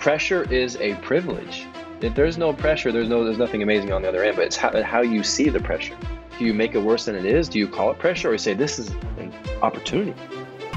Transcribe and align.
pressure 0.00 0.50
is 0.50 0.76
a 0.76 0.94
privilege. 0.96 1.66
If 2.00 2.14
there's 2.14 2.38
no 2.38 2.54
pressure, 2.54 2.90
there's 2.90 3.08
no 3.08 3.22
there's 3.22 3.38
nothing 3.38 3.62
amazing 3.62 3.92
on 3.92 4.02
the 4.02 4.08
other 4.08 4.24
end. 4.24 4.36
But 4.36 4.46
it's 4.46 4.56
how, 4.56 4.82
how 4.82 5.02
you 5.02 5.22
see 5.22 5.50
the 5.50 5.60
pressure. 5.60 5.96
Do 6.38 6.46
you 6.46 6.54
make 6.54 6.74
it 6.74 6.78
worse 6.78 7.04
than 7.04 7.14
it 7.14 7.26
is? 7.26 7.48
Do 7.48 7.58
you 7.58 7.68
call 7.68 7.90
it 7.90 7.98
pressure, 7.98 8.32
or 8.32 8.38
say 8.38 8.54
this 8.54 8.78
is 8.78 8.88
an 9.18 9.32
opportunity? 9.60 10.14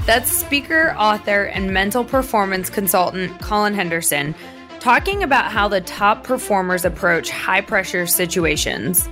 That's 0.04 0.30
speaker, 0.30 0.94
author, 0.98 1.44
and 1.44 1.72
mental 1.72 2.04
performance 2.04 2.68
consultant 2.68 3.40
Collin 3.40 3.72
Henderson 3.72 4.34
talking 4.78 5.22
about 5.22 5.50
how 5.50 5.66
the 5.66 5.80
top 5.80 6.24
performers 6.24 6.84
approach 6.84 7.30
high 7.30 7.62
pressure 7.62 8.06
situations. 8.06 9.08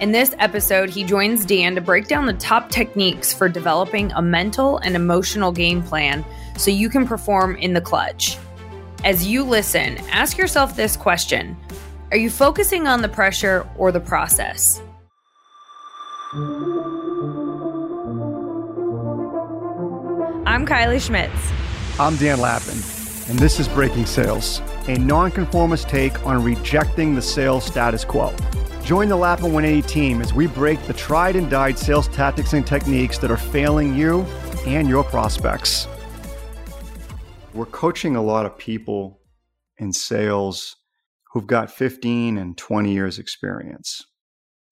In 0.00 0.10
this 0.10 0.34
episode, 0.40 0.90
he 0.90 1.04
joins 1.04 1.46
Dan 1.46 1.76
to 1.76 1.80
break 1.80 2.08
down 2.08 2.26
the 2.26 2.32
top 2.34 2.70
techniques 2.70 3.32
for 3.32 3.48
developing 3.48 4.10
a 4.12 4.20
mental 4.20 4.78
and 4.78 4.96
emotional 4.96 5.52
game 5.52 5.80
plan 5.80 6.24
so 6.58 6.72
you 6.72 6.88
can 6.88 7.06
perform 7.06 7.54
in 7.56 7.74
the 7.74 7.80
clutch. 7.80 8.36
As 9.04 9.26
you 9.26 9.44
listen, 9.44 9.98
ask 10.10 10.38
yourself 10.38 10.76
this 10.76 10.96
question 10.96 11.58
Are 12.10 12.16
you 12.16 12.30
focusing 12.30 12.86
on 12.86 13.02
the 13.02 13.08
pressure 13.08 13.68
or 13.76 13.92
the 13.92 14.00
process? 14.00 14.80
I'm 20.46 20.66
Kylie 20.66 21.02
Schmitz. 21.02 21.34
I'm 22.00 22.16
Dan 22.16 22.40
Lappin, 22.40 22.78
and 23.28 23.38
this 23.38 23.60
is 23.60 23.68
Breaking 23.68 24.06
Sales, 24.06 24.62
a 24.88 24.96
nonconformist 24.96 25.86
take 25.86 26.26
on 26.26 26.42
rejecting 26.42 27.14
the 27.14 27.20
sales 27.20 27.66
status 27.66 28.06
quo. 28.06 28.34
Join 28.84 29.10
the 29.10 29.16
Lappin 29.16 29.52
180 29.52 29.86
team 29.86 30.22
as 30.22 30.32
we 30.32 30.46
break 30.46 30.82
the 30.86 30.94
tried 30.94 31.36
and 31.36 31.50
died 31.50 31.78
sales 31.78 32.08
tactics 32.08 32.54
and 32.54 32.66
techniques 32.66 33.18
that 33.18 33.30
are 33.30 33.36
failing 33.36 33.94
you 33.94 34.22
and 34.66 34.88
your 34.88 35.04
prospects. 35.04 35.88
We're 37.54 37.66
coaching 37.66 38.16
a 38.16 38.22
lot 38.22 38.46
of 38.46 38.58
people 38.58 39.20
in 39.78 39.92
sales 39.92 40.74
who've 41.32 41.46
got 41.46 41.70
15 41.70 42.36
and 42.36 42.58
20 42.58 42.92
years 42.92 43.20
experience. 43.20 44.02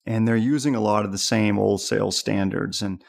And 0.04 0.26
they're 0.26 0.34
using 0.34 0.74
a 0.74 0.80
lot 0.80 1.04
of 1.04 1.12
the 1.12 1.18
same 1.18 1.60
old 1.60 1.80
sales 1.80 2.18
standards. 2.18 2.82
And 2.82 3.00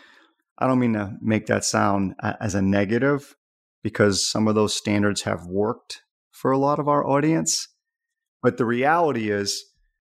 I 0.59 0.67
don't 0.67 0.77
mean 0.77 0.93
to 0.93 1.13
make 1.21 1.47
that 1.47 1.65
sound 1.65 2.13
as 2.21 2.53
a 2.53 2.61
negative 2.61 3.35
because 3.81 4.29
some 4.29 4.47
of 4.47 4.53
those 4.53 4.75
standards 4.75 5.23
have 5.23 5.47
worked 5.47 6.03
for 6.29 6.51
a 6.51 6.59
lot 6.59 6.77
of 6.77 6.87
our 6.87 7.03
audience. 7.07 7.67
But 8.43 8.57
the 8.57 8.65
reality 8.65 9.31
is, 9.31 9.65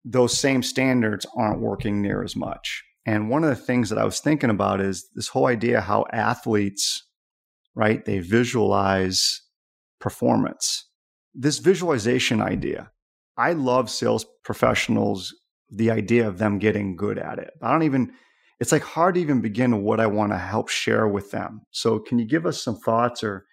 those 0.04 0.38
same 0.38 0.62
standards 0.62 1.26
aren't 1.36 1.60
working 1.60 2.00
near 2.00 2.22
as 2.22 2.36
much. 2.36 2.84
And 3.04 3.28
one 3.28 3.42
of 3.42 3.50
the 3.50 3.56
things 3.56 3.90
that 3.90 3.98
I 3.98 4.04
was 4.04 4.20
thinking 4.20 4.50
about 4.50 4.80
is 4.80 5.08
this 5.16 5.28
whole 5.28 5.46
idea 5.46 5.80
how 5.80 6.04
athletes, 6.12 7.04
right, 7.74 8.04
they 8.04 8.20
visualize 8.20 9.42
performance. 10.00 10.86
This 11.34 11.58
visualization 11.58 12.40
idea, 12.40 12.90
I 13.36 13.52
love 13.52 13.90
sales 13.90 14.26
professionals, 14.44 15.34
the 15.70 15.90
idea 15.90 16.26
of 16.26 16.38
them 16.38 16.58
getting 16.58 16.96
good 16.96 17.18
at 17.18 17.38
it. 17.38 17.50
I 17.62 17.70
don't 17.70 17.82
even, 17.84 18.12
it's 18.60 18.72
like 18.72 18.82
hard 18.82 19.14
to 19.14 19.20
even 19.20 19.40
begin 19.40 19.82
what 19.82 20.00
I 20.00 20.06
want 20.06 20.32
to 20.32 20.38
help 20.38 20.68
share 20.68 21.06
with 21.06 21.30
them. 21.30 21.62
So, 21.70 21.98
can 21.98 22.18
you 22.18 22.26
give 22.26 22.46
us 22.46 22.62
some 22.62 22.76
thoughts 22.76 23.22
or 23.22 23.44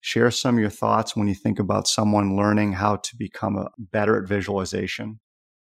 share 0.00 0.30
some 0.30 0.56
of 0.56 0.60
your 0.60 0.70
thoughts 0.70 1.16
when 1.16 1.28
you 1.28 1.34
think 1.34 1.58
about 1.58 1.88
someone 1.88 2.36
learning 2.36 2.72
how 2.72 2.96
to 2.96 3.16
become 3.16 3.56
a, 3.56 3.68
better 3.78 4.20
at 4.20 4.28
visualization? 4.28 5.20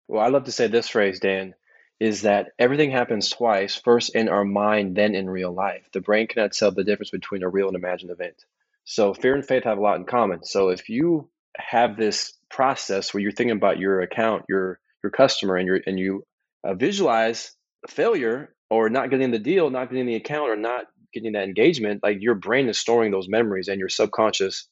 Well, 0.08 0.24
I 0.24 0.30
love 0.30 0.46
to 0.46 0.52
say 0.52 0.68
this 0.68 0.90
phrase, 0.90 1.20
Dan, 1.20 1.54
is 2.00 2.24
that 2.24 2.50
everything 2.58 2.92
happens 2.92 3.30
twice 3.30 3.76
first 3.76 4.16
in 4.16 4.28
our 4.28 4.44
mind, 4.44 4.96
then 4.96 5.16
in 5.16 5.30
real 5.30 5.54
life. 5.54 5.88
The 5.94 6.02
brain 6.02 6.28
cannot 6.28 6.54
tell 6.54 6.72
the 6.72 6.84
difference 6.84 7.12
between 7.12 7.44
a 7.44 7.50
real 7.50 7.68
and 7.68 7.76
imagined 7.76 8.12
event. 8.12 8.44
So 8.84 9.14
fear 9.14 9.36
and 9.36 9.46
faith 9.46 9.64
have 9.64 9.78
a 9.78 9.82
lot 9.82 9.98
in 9.98 10.06
common. 10.06 10.44
So 10.44 10.70
if 10.70 10.90
you 10.90 11.30
have 11.58 11.98
this 11.98 12.34
process 12.50 13.14
where 13.14 13.22
you're 13.22 13.32
thinking 13.32 13.56
about 13.56 13.80
your 13.80 14.02
account, 14.02 14.46
your 14.50 14.80
your 15.04 15.12
customer, 15.12 15.56
and 15.56 15.68
you 15.68 15.82
and 15.86 16.00
you 16.00 16.26
uh, 16.64 16.74
visualize 16.74 17.56
failure 17.88 18.53
or 18.70 18.90
not 18.90 19.09
getting 19.09 19.31
the 19.31 19.40
deal, 19.40 19.70
not 19.70 19.90
getting 19.90 20.06
the 20.06 20.16
account, 20.16 20.50
or 20.50 20.56
not 20.56 20.86
getting 21.14 21.34
that 21.34 21.44
engagement, 21.44 22.02
like 22.03 22.18
your 22.22 22.36
brain 22.36 22.70
is 22.70 22.80
storing 22.80 23.12
those 23.12 23.28
memories, 23.28 23.68
and 23.68 23.80
your 23.80 23.90
subconscious 23.90 24.68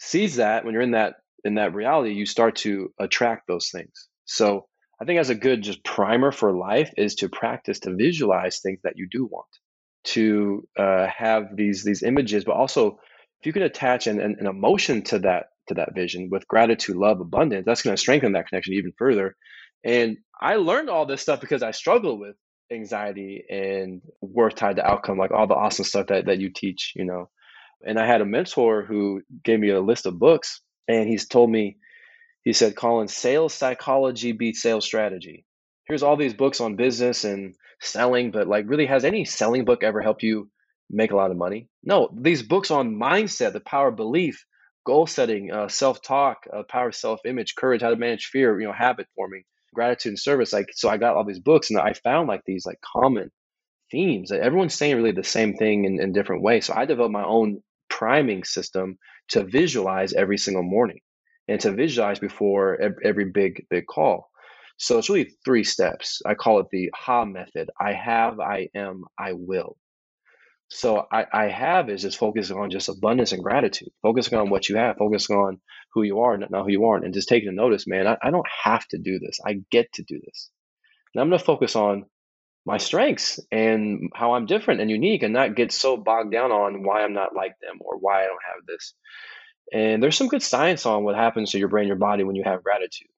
sees 0.00 0.36
that 0.36 0.64
when 0.64 0.74
you're 0.74 0.82
in 0.82 0.92
that 0.92 1.16
in 1.44 1.54
that 1.54 1.74
reality, 1.74 2.12
you 2.14 2.26
start 2.26 2.56
to 2.56 2.92
attract 2.98 3.46
those 3.46 3.70
things. 3.70 4.08
So 4.24 4.66
I 5.00 5.04
think 5.04 5.20
as 5.20 5.30
a 5.30 5.34
good 5.34 5.62
just 5.62 5.84
primer 5.84 6.32
for 6.32 6.52
life 6.52 6.90
is 6.96 7.14
to 7.16 7.28
practice 7.28 7.80
to 7.80 7.94
visualize 7.94 8.58
things 8.58 8.80
that 8.82 8.96
you 8.96 9.08
do 9.10 9.26
want, 9.26 9.46
to 10.04 10.66
uh, 10.76 11.06
have 11.06 11.54
these 11.54 11.84
these 11.84 12.02
images, 12.02 12.44
but 12.44 12.56
also 12.56 12.98
if 13.40 13.46
you 13.46 13.52
can 13.52 13.62
attach 13.62 14.06
an, 14.06 14.20
an, 14.20 14.36
an 14.40 14.46
emotion 14.46 15.02
to 15.02 15.20
that 15.20 15.46
to 15.68 15.74
that 15.74 15.94
vision 15.94 16.28
with 16.30 16.48
gratitude, 16.48 16.96
love, 16.96 17.20
abundance, 17.20 17.64
that's 17.66 17.82
going 17.82 17.94
to 17.94 18.00
strengthen 18.00 18.32
that 18.32 18.48
connection 18.48 18.74
even 18.74 18.92
further. 18.96 19.36
And 19.84 20.16
I 20.40 20.56
learned 20.56 20.90
all 20.90 21.06
this 21.06 21.22
stuff 21.22 21.40
because 21.40 21.62
I 21.62 21.70
struggled 21.72 22.20
with 22.20 22.36
anxiety 22.72 23.44
and 23.48 24.02
worth 24.20 24.56
tied 24.56 24.76
to 24.76 24.86
outcome, 24.86 25.18
like 25.18 25.30
all 25.30 25.46
the 25.46 25.54
awesome 25.54 25.84
stuff 25.84 26.08
that, 26.08 26.26
that 26.26 26.40
you 26.40 26.50
teach, 26.50 26.92
you 26.96 27.04
know. 27.04 27.28
And 27.86 27.98
I 27.98 28.06
had 28.06 28.20
a 28.20 28.26
mentor 28.26 28.84
who 28.84 29.22
gave 29.44 29.60
me 29.60 29.70
a 29.70 29.80
list 29.80 30.06
of 30.06 30.18
books 30.18 30.60
and 30.88 31.08
he's 31.08 31.28
told 31.28 31.50
me, 31.50 31.76
he 32.44 32.52
said, 32.52 32.76
Collin, 32.76 33.08
sales 33.08 33.52
psychology 33.52 34.32
beats 34.32 34.62
sales 34.62 34.84
strategy. 34.84 35.44
Here's 35.86 36.02
all 36.02 36.16
these 36.16 36.34
books 36.34 36.60
on 36.60 36.76
business 36.76 37.24
and 37.24 37.54
selling, 37.80 38.30
but 38.30 38.48
like 38.48 38.68
really 38.68 38.86
has 38.86 39.04
any 39.04 39.24
selling 39.24 39.64
book 39.64 39.82
ever 39.82 40.00
helped 40.00 40.22
you 40.22 40.50
make 40.90 41.12
a 41.12 41.16
lot 41.16 41.30
of 41.30 41.36
money. 41.36 41.68
No, 41.82 42.10
these 42.14 42.42
books 42.42 42.70
on 42.70 42.96
mindset, 42.96 43.52
the 43.52 43.60
power 43.60 43.88
of 43.88 43.96
belief, 43.96 44.44
goal 44.86 45.06
setting, 45.06 45.52
uh, 45.52 45.68
self 45.68 46.02
talk, 46.02 46.46
uh, 46.52 46.62
power 46.68 46.88
of 46.88 46.94
self 46.94 47.20
image, 47.26 47.54
courage, 47.54 47.82
how 47.82 47.90
to 47.90 47.96
manage 47.96 48.26
fear, 48.26 48.58
you 48.60 48.66
know, 48.66 48.72
habit 48.72 49.06
forming, 49.14 49.44
gratitude 49.74 50.10
and 50.10 50.18
service. 50.18 50.52
Like, 50.52 50.68
so 50.74 50.88
I 50.88 50.96
got 50.96 51.16
all 51.16 51.24
these 51.24 51.40
books 51.40 51.70
and 51.70 51.78
I 51.78 51.92
found 51.92 52.28
like 52.28 52.42
these 52.46 52.66
like 52.66 52.80
common 52.80 53.30
themes 53.90 54.30
that 54.30 54.40
everyone's 54.40 54.74
saying 54.74 54.96
really 54.96 55.12
the 55.12 55.24
same 55.24 55.54
thing 55.56 55.84
in, 55.84 56.00
in 56.00 56.12
different 56.12 56.42
ways. 56.42 56.66
So 56.66 56.74
I 56.76 56.84
developed 56.84 57.12
my 57.12 57.24
own 57.24 57.62
priming 57.88 58.44
system 58.44 58.98
to 59.30 59.44
visualize 59.44 60.12
every 60.12 60.38
single 60.38 60.62
morning 60.62 61.00
and 61.48 61.60
to 61.60 61.72
visualize 61.72 62.18
before 62.18 62.78
every 63.04 63.26
big, 63.26 63.66
big 63.70 63.86
call. 63.86 64.30
So 64.78 64.98
it's 64.98 65.10
really 65.10 65.32
three 65.44 65.64
steps. 65.64 66.22
I 66.26 66.34
call 66.34 66.60
it 66.60 66.66
the 66.70 66.90
HA 67.08 67.24
method. 67.26 67.70
I 67.80 67.94
have, 67.94 68.40
I 68.40 68.68
am, 68.74 69.04
I 69.18 69.32
will. 69.32 69.76
So 70.68 71.06
I, 71.10 71.24
I 71.32 71.44
have 71.48 71.88
is 71.88 72.02
just 72.02 72.18
focusing 72.18 72.58
on 72.58 72.70
just 72.70 72.88
abundance 72.88 73.32
and 73.32 73.42
gratitude, 73.42 73.88
focusing 74.02 74.38
on 74.38 74.50
what 74.50 74.68
you 74.68 74.76
have, 74.76 74.96
focusing 74.98 75.36
on 75.36 75.60
who 75.94 76.02
you 76.02 76.20
are, 76.20 76.36
not 76.36 76.50
who 76.50 76.70
you 76.70 76.84
aren't, 76.84 77.04
and 77.04 77.14
just 77.14 77.28
taking 77.28 77.48
a 77.48 77.52
notice, 77.52 77.86
man, 77.86 78.06
I, 78.06 78.18
I 78.22 78.30
don't 78.30 78.46
have 78.64 78.86
to 78.88 78.98
do 78.98 79.18
this. 79.18 79.38
I 79.44 79.60
get 79.70 79.92
to 79.94 80.02
do 80.02 80.20
this. 80.22 80.50
And 81.14 81.22
I'm 81.22 81.28
going 81.30 81.38
to 81.38 81.44
focus 81.44 81.74
on 81.74 82.04
my 82.66 82.76
strengths 82.76 83.40
and 83.50 84.10
how 84.14 84.34
I'm 84.34 84.44
different 84.44 84.82
and 84.82 84.90
unique 84.90 85.22
and 85.22 85.32
not 85.32 85.56
get 85.56 85.72
so 85.72 85.96
bogged 85.96 86.32
down 86.32 86.52
on 86.52 86.84
why 86.84 87.02
I'm 87.02 87.14
not 87.14 87.34
like 87.34 87.54
them 87.60 87.78
or 87.80 87.96
why 87.98 88.22
I 88.22 88.26
don't 88.26 88.44
have 88.54 88.66
this. 88.66 88.94
And 89.72 90.02
there's 90.02 90.16
some 90.16 90.28
good 90.28 90.42
science 90.42 90.84
on 90.84 91.04
what 91.04 91.16
happens 91.16 91.52
to 91.52 91.58
your 91.58 91.68
brain, 91.68 91.86
your 91.86 91.96
body 91.96 92.24
when 92.24 92.36
you 92.36 92.44
have 92.44 92.62
gratitude. 92.62 93.08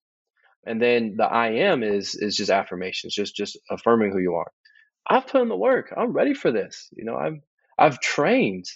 And 0.65 0.81
then 0.81 1.15
the 1.17 1.25
I 1.25 1.49
am 1.53 1.83
is 1.83 2.15
is 2.15 2.37
just 2.37 2.51
affirmations, 2.51 3.15
just 3.15 3.35
just 3.35 3.59
affirming 3.71 4.13
who 4.13 4.19
you 4.19 4.35
are. 4.35 4.53
I've 5.11 5.27
put 5.27 5.43
in 5.43 5.49
the 5.49 5.57
work. 5.57 5.93
I'm 5.97 6.13
ready 6.13 6.35
for 6.35 6.53
this. 6.53 6.89
You 6.93 7.05
know, 7.05 7.17
I've 7.17 7.41
I've 7.77 8.01
trained. 8.01 8.67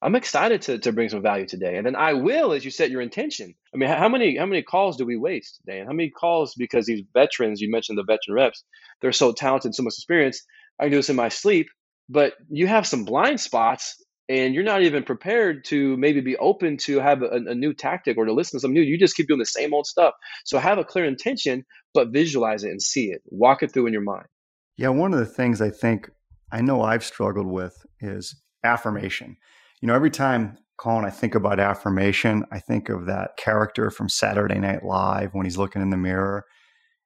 I'm 0.00 0.16
excited 0.16 0.62
to, 0.62 0.78
to 0.78 0.92
bring 0.92 1.10
some 1.10 1.22
value 1.22 1.46
today. 1.46 1.76
And 1.76 1.86
then 1.86 1.94
I 1.94 2.14
will 2.14 2.52
as 2.52 2.64
you 2.64 2.72
set 2.72 2.90
your 2.90 3.02
intention. 3.02 3.54
I 3.72 3.76
mean, 3.76 3.88
how 3.88 4.08
many 4.08 4.36
how 4.36 4.46
many 4.46 4.62
calls 4.62 4.96
do 4.96 5.04
we 5.04 5.16
waste, 5.16 5.60
Dan? 5.66 5.86
How 5.86 5.92
many 5.92 6.10
calls 6.10 6.54
because 6.56 6.86
these 6.86 7.02
veterans, 7.12 7.60
you 7.60 7.70
mentioned 7.70 7.98
the 7.98 8.04
veteran 8.04 8.34
reps, 8.34 8.64
they're 9.00 9.12
so 9.12 9.32
talented, 9.32 9.74
so 9.74 9.82
much 9.82 9.94
experience. 9.94 10.42
I 10.80 10.84
can 10.84 10.92
do 10.92 10.96
this 10.96 11.10
in 11.10 11.16
my 11.16 11.28
sleep, 11.28 11.68
but 12.08 12.32
you 12.48 12.66
have 12.66 12.86
some 12.86 13.04
blind 13.04 13.38
spots 13.40 14.02
and 14.28 14.54
you're 14.54 14.64
not 14.64 14.82
even 14.82 15.02
prepared 15.02 15.64
to 15.66 15.96
maybe 15.98 16.20
be 16.20 16.36
open 16.38 16.78
to 16.78 17.00
have 17.00 17.22
a, 17.22 17.42
a, 17.46 17.54
new 17.54 17.74
tactic 17.74 18.16
or 18.16 18.24
to 18.24 18.32
listen 18.32 18.56
to 18.56 18.62
something 18.62 18.74
new. 18.74 18.82
You 18.82 18.98
just 18.98 19.16
keep 19.16 19.28
doing 19.28 19.40
the 19.40 19.44
same 19.44 19.74
old 19.74 19.86
stuff. 19.86 20.14
So 20.44 20.58
have 20.58 20.78
a 20.78 20.84
clear 20.84 21.04
intention, 21.04 21.64
but 21.92 22.12
visualize 22.12 22.64
it 22.64 22.70
and 22.70 22.80
see 22.80 23.10
it. 23.10 23.20
Walk 23.26 23.62
it 23.62 23.72
through 23.72 23.88
in 23.88 23.92
your 23.92 24.02
mind. 24.02 24.26
Yeah, 24.76 24.88
one 24.88 25.12
of 25.12 25.20
the 25.20 25.26
things 25.26 25.60
I 25.60 25.70
think 25.70 26.10
I 26.50 26.60
know 26.60 26.82
I've 26.82 27.04
struggled 27.04 27.46
with 27.46 27.84
is 28.00 28.42
affirmation. 28.64 29.36
You 29.80 29.88
know, 29.88 29.94
every 29.94 30.10
time 30.10 30.58
Collin, 30.76 31.04
I 31.04 31.10
think 31.10 31.34
about 31.34 31.60
affirmation, 31.60 32.44
I 32.50 32.58
think 32.58 32.88
of 32.88 33.06
that 33.06 33.36
character 33.36 33.90
from 33.90 34.08
Saturday 34.08 34.58
Night 34.58 34.84
Live 34.84 35.34
when 35.34 35.46
he's 35.46 35.58
looking 35.58 35.82
in 35.82 35.90
the 35.90 35.96
mirror 35.96 36.44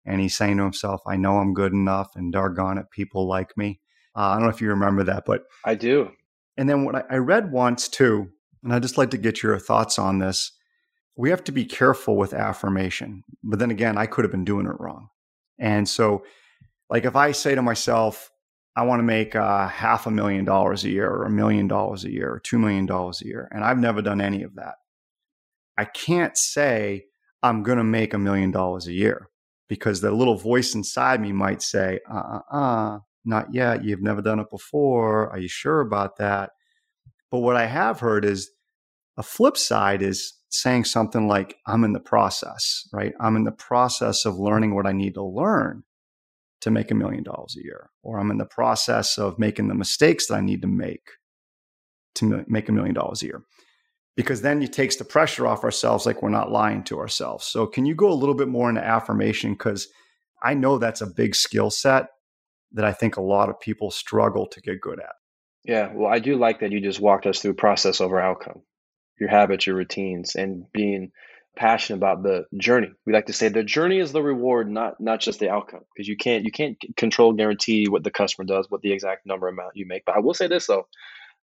and 0.04 0.20
he's 0.20 0.36
saying 0.36 0.56
to 0.58 0.62
himself, 0.62 1.02
I 1.06 1.16
know 1.16 1.38
I'm 1.38 1.54
good 1.54 1.72
enough 1.72 2.16
and 2.16 2.32
doggone 2.32 2.78
it, 2.78 2.90
people 2.90 3.26
like 3.26 3.56
me. 3.56 3.80
Uh, 4.14 4.20
I 4.20 4.34
don't 4.34 4.44
know 4.44 4.48
if 4.48 4.60
you 4.60 4.68
remember 4.68 5.04
that, 5.04 5.24
but 5.26 5.42
I 5.64 5.74
do. 5.74 6.10
And 6.56 6.68
then 6.68 6.84
what 6.84 7.10
I 7.10 7.16
read 7.16 7.52
once 7.52 7.88
too, 7.88 8.28
and 8.62 8.72
I'd 8.72 8.82
just 8.82 8.96
like 8.96 9.10
to 9.10 9.18
get 9.18 9.42
your 9.42 9.58
thoughts 9.58 9.98
on 9.98 10.18
this. 10.18 10.52
We 11.16 11.30
have 11.30 11.44
to 11.44 11.52
be 11.52 11.64
careful 11.64 12.16
with 12.16 12.34
affirmation. 12.34 13.24
But 13.42 13.58
then 13.58 13.70
again, 13.70 13.98
I 13.98 14.06
could 14.06 14.24
have 14.24 14.32
been 14.32 14.44
doing 14.44 14.66
it 14.66 14.78
wrong. 14.78 15.08
And 15.58 15.88
so, 15.88 16.24
like, 16.88 17.04
if 17.04 17.16
I 17.16 17.32
say 17.32 17.54
to 17.54 17.62
myself, 17.62 18.30
I 18.76 18.84
want 18.84 19.00
to 19.00 19.04
make 19.04 19.34
uh, 19.34 19.68
half 19.68 20.06
a 20.06 20.10
million 20.10 20.44
dollars 20.44 20.84
a 20.84 20.90
year, 20.90 21.08
or 21.08 21.24
a 21.24 21.30
million 21.30 21.66
dollars 21.66 22.04
a 22.04 22.12
year, 22.12 22.30
or 22.30 22.40
two 22.40 22.58
million 22.58 22.86
dollars 22.86 23.22
a 23.22 23.26
year, 23.26 23.48
and 23.52 23.64
I've 23.64 23.78
never 23.78 24.02
done 24.02 24.20
any 24.20 24.42
of 24.42 24.54
that. 24.56 24.74
I 25.78 25.84
can't 25.84 26.36
say 26.36 27.06
I'm 27.42 27.62
going 27.62 27.78
to 27.78 27.84
make 27.84 28.14
a 28.14 28.18
million 28.18 28.50
dollars 28.50 28.86
a 28.86 28.92
year 28.92 29.30
because 29.68 30.00
the 30.00 30.10
little 30.10 30.36
voice 30.36 30.74
inside 30.74 31.20
me 31.20 31.32
might 31.32 31.62
say, 31.62 32.00
uh 32.10 32.40
uh 32.52 32.56
uh, 32.56 32.98
not 33.24 33.52
yet. 33.52 33.84
You've 33.84 34.02
never 34.02 34.22
done 34.22 34.38
it 34.38 34.50
before. 34.50 35.30
Are 35.30 35.38
you 35.38 35.48
sure 35.48 35.80
about 35.80 36.16
that? 36.18 36.50
But 37.30 37.40
what 37.40 37.56
I 37.56 37.66
have 37.66 38.00
heard 38.00 38.24
is 38.24 38.50
a 39.16 39.22
flip 39.22 39.56
side 39.56 40.02
is 40.02 40.34
saying 40.48 40.84
something 40.84 41.26
like, 41.26 41.56
I'm 41.66 41.82
in 41.82 41.92
the 41.92 42.00
process, 42.00 42.88
right? 42.92 43.14
I'm 43.20 43.36
in 43.36 43.44
the 43.44 43.52
process 43.52 44.24
of 44.24 44.38
learning 44.38 44.74
what 44.74 44.86
I 44.86 44.92
need 44.92 45.14
to 45.14 45.24
learn 45.24 45.82
to 46.66 46.70
make 46.72 46.90
a 46.90 46.94
million 46.96 47.22
dollars 47.22 47.56
a 47.56 47.62
year, 47.62 47.90
or 48.02 48.18
I'm 48.18 48.32
in 48.32 48.38
the 48.38 48.44
process 48.44 49.18
of 49.18 49.38
making 49.38 49.68
the 49.68 49.74
mistakes 49.74 50.26
that 50.26 50.34
I 50.34 50.40
need 50.40 50.62
to 50.62 50.68
make 50.68 51.10
to 52.16 52.44
make 52.48 52.68
a 52.68 52.72
million 52.72 52.92
dollars 52.92 53.22
a 53.22 53.26
year. 53.26 53.44
Because 54.16 54.42
then 54.42 54.60
it 54.62 54.72
takes 54.72 54.96
the 54.96 55.04
pressure 55.04 55.46
off 55.46 55.62
ourselves, 55.62 56.06
like 56.06 56.22
we're 56.22 56.30
not 56.30 56.50
lying 56.50 56.82
to 56.84 56.98
ourselves. 56.98 57.46
So, 57.46 57.68
can 57.68 57.86
you 57.86 57.94
go 57.94 58.10
a 58.10 58.14
little 58.14 58.34
bit 58.34 58.48
more 58.48 58.68
into 58.68 58.84
affirmation? 58.84 59.52
Because 59.52 59.86
I 60.42 60.54
know 60.54 60.76
that's 60.76 61.02
a 61.02 61.06
big 61.06 61.36
skill 61.36 61.70
set 61.70 62.08
that 62.72 62.84
I 62.84 62.92
think 62.92 63.16
a 63.16 63.22
lot 63.22 63.48
of 63.48 63.60
people 63.60 63.92
struggle 63.92 64.48
to 64.48 64.60
get 64.60 64.80
good 64.80 64.98
at. 64.98 65.14
Yeah, 65.64 65.92
well, 65.94 66.12
I 66.12 66.18
do 66.18 66.36
like 66.36 66.60
that 66.60 66.72
you 66.72 66.80
just 66.80 66.98
walked 66.98 67.26
us 67.26 67.40
through 67.40 67.54
process 67.54 68.00
over 68.00 68.20
outcome, 68.20 68.62
your 69.20 69.28
habits, 69.28 69.68
your 69.68 69.76
routines, 69.76 70.34
and 70.34 70.64
being 70.72 71.12
passionate 71.56 71.96
about 71.96 72.22
the 72.22 72.44
journey. 72.56 72.90
We 73.06 73.12
like 73.12 73.26
to 73.26 73.32
say 73.32 73.48
the 73.48 73.64
journey 73.64 73.98
is 73.98 74.12
the 74.12 74.22
reward, 74.22 74.70
not 74.70 75.00
not 75.00 75.20
just 75.20 75.40
the 75.40 75.50
outcome, 75.50 75.80
because 75.94 76.06
you 76.06 76.16
can't 76.16 76.44
you 76.44 76.52
can't 76.52 76.76
control 76.96 77.32
guarantee 77.32 77.88
what 77.88 78.04
the 78.04 78.10
customer 78.10 78.46
does, 78.46 78.66
what 78.68 78.82
the 78.82 78.92
exact 78.92 79.26
number 79.26 79.48
amount 79.48 79.72
you 79.74 79.86
make. 79.86 80.04
But 80.04 80.16
I 80.16 80.20
will 80.20 80.34
say 80.34 80.46
this 80.46 80.66
though, 80.66 80.86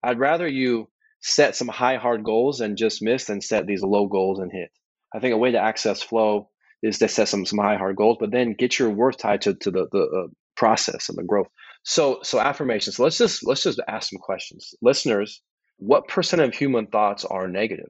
I'd 0.04 0.19
rather 0.19 0.48
you 0.48 0.89
set 1.21 1.56
some 1.56 1.68
high 1.68 1.98
hard 1.98 2.24
goals 2.24 2.62
and 2.62 2.77
just 2.77 3.01
miss 3.01 3.25
than 3.25 3.42
set 3.42 3.65
these 3.65 3.81
low 3.81 4.07
goals 4.07 4.39
and 4.39 4.51
hit. 4.51 4.69
I 5.13 5.19
think 5.19 5.33
a 5.33 5.38
way 5.38 5.51
to 5.51 5.60
access 5.60 6.01
flow 6.01 6.50
is 6.81 7.00
to 7.00 7.07
set 7.07 7.27
some 7.27 7.45
some 7.45 7.60
high 7.60 7.77
hard 7.77 7.95
goals, 7.95 8.18
but 8.19 8.31
then 8.31 8.54
get 8.54 8.77
your 8.77 8.89
worth 8.89 9.18
tied 9.18 9.42
to 9.42 9.54
to 9.56 9.71
the 9.71 9.88
the 9.92 10.04
uh, 10.04 10.27
process 10.56 11.10
and 11.10 11.18
the 11.18 11.24
growth. 11.24 11.48
So 11.83 12.19
so 12.24 12.39
affirmations. 12.39 12.98
So 12.98 13.04
let's 13.04 13.18
just 13.18 13.45
let's 13.45 13.63
just 13.63 13.81
ask 13.88 14.10
some 14.10 14.19
questions, 14.19 14.74
listeners. 14.81 15.42
What 15.77 16.07
percent 16.07 16.42
of 16.42 16.54
human 16.54 16.88
thoughts 16.88 17.25
are 17.25 17.48
negative? 17.48 17.89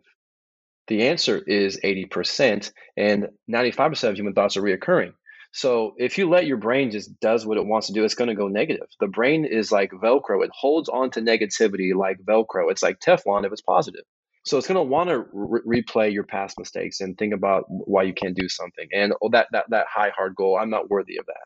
The 0.87 1.07
answer 1.07 1.37
is 1.45 1.79
80%, 1.83 2.71
and 2.97 3.27
95% 3.51 4.09
of 4.09 4.15
human 4.15 4.33
thoughts 4.33 4.57
are 4.57 4.61
reoccurring. 4.61 5.13
So 5.53 5.93
if 5.97 6.17
you 6.17 6.29
let 6.29 6.47
your 6.47 6.57
brain 6.57 6.91
just 6.91 7.19
does 7.21 7.45
what 7.45 7.57
it 7.57 7.65
wants 7.65 7.87
to 7.87 7.93
do, 7.93 8.03
it's 8.03 8.15
going 8.15 8.29
to 8.29 8.35
go 8.35 8.47
negative. 8.47 8.87
The 8.99 9.07
brain 9.07 9.45
is 9.45 9.71
like 9.71 9.91
Velcro; 9.91 10.43
it 10.43 10.51
holds 10.53 10.89
on 10.89 11.11
to 11.11 11.21
negativity 11.21 11.95
like 11.95 12.17
Velcro. 12.27 12.71
It's 12.71 12.83
like 12.83 12.99
Teflon 12.99 13.45
if 13.45 13.51
it's 13.51 13.61
positive. 13.61 14.03
So 14.45 14.57
it's 14.57 14.67
going 14.67 14.77
to 14.77 14.83
want 14.83 15.09
to 15.09 15.25
re- 15.31 15.83
replay 15.83 16.11
your 16.11 16.23
past 16.23 16.59
mistakes 16.59 17.01
and 17.01 17.17
think 17.17 17.33
about 17.33 17.65
why 17.69 18.03
you 18.03 18.13
can't 18.13 18.35
do 18.35 18.49
something. 18.49 18.89
And 18.93 19.13
oh, 19.21 19.29
that 19.29 19.47
that 19.53 19.65
that 19.69 19.87
high 19.89 20.11
hard 20.15 20.35
goal, 20.35 20.57
I'm 20.59 20.71
not 20.71 20.89
worthy 20.89 21.17
of 21.17 21.27
that. 21.27 21.45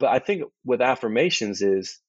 But 0.00 0.10
I 0.10 0.20
think 0.20 0.44
with 0.64 0.82
affirmations 0.82 1.62
is 1.62 2.00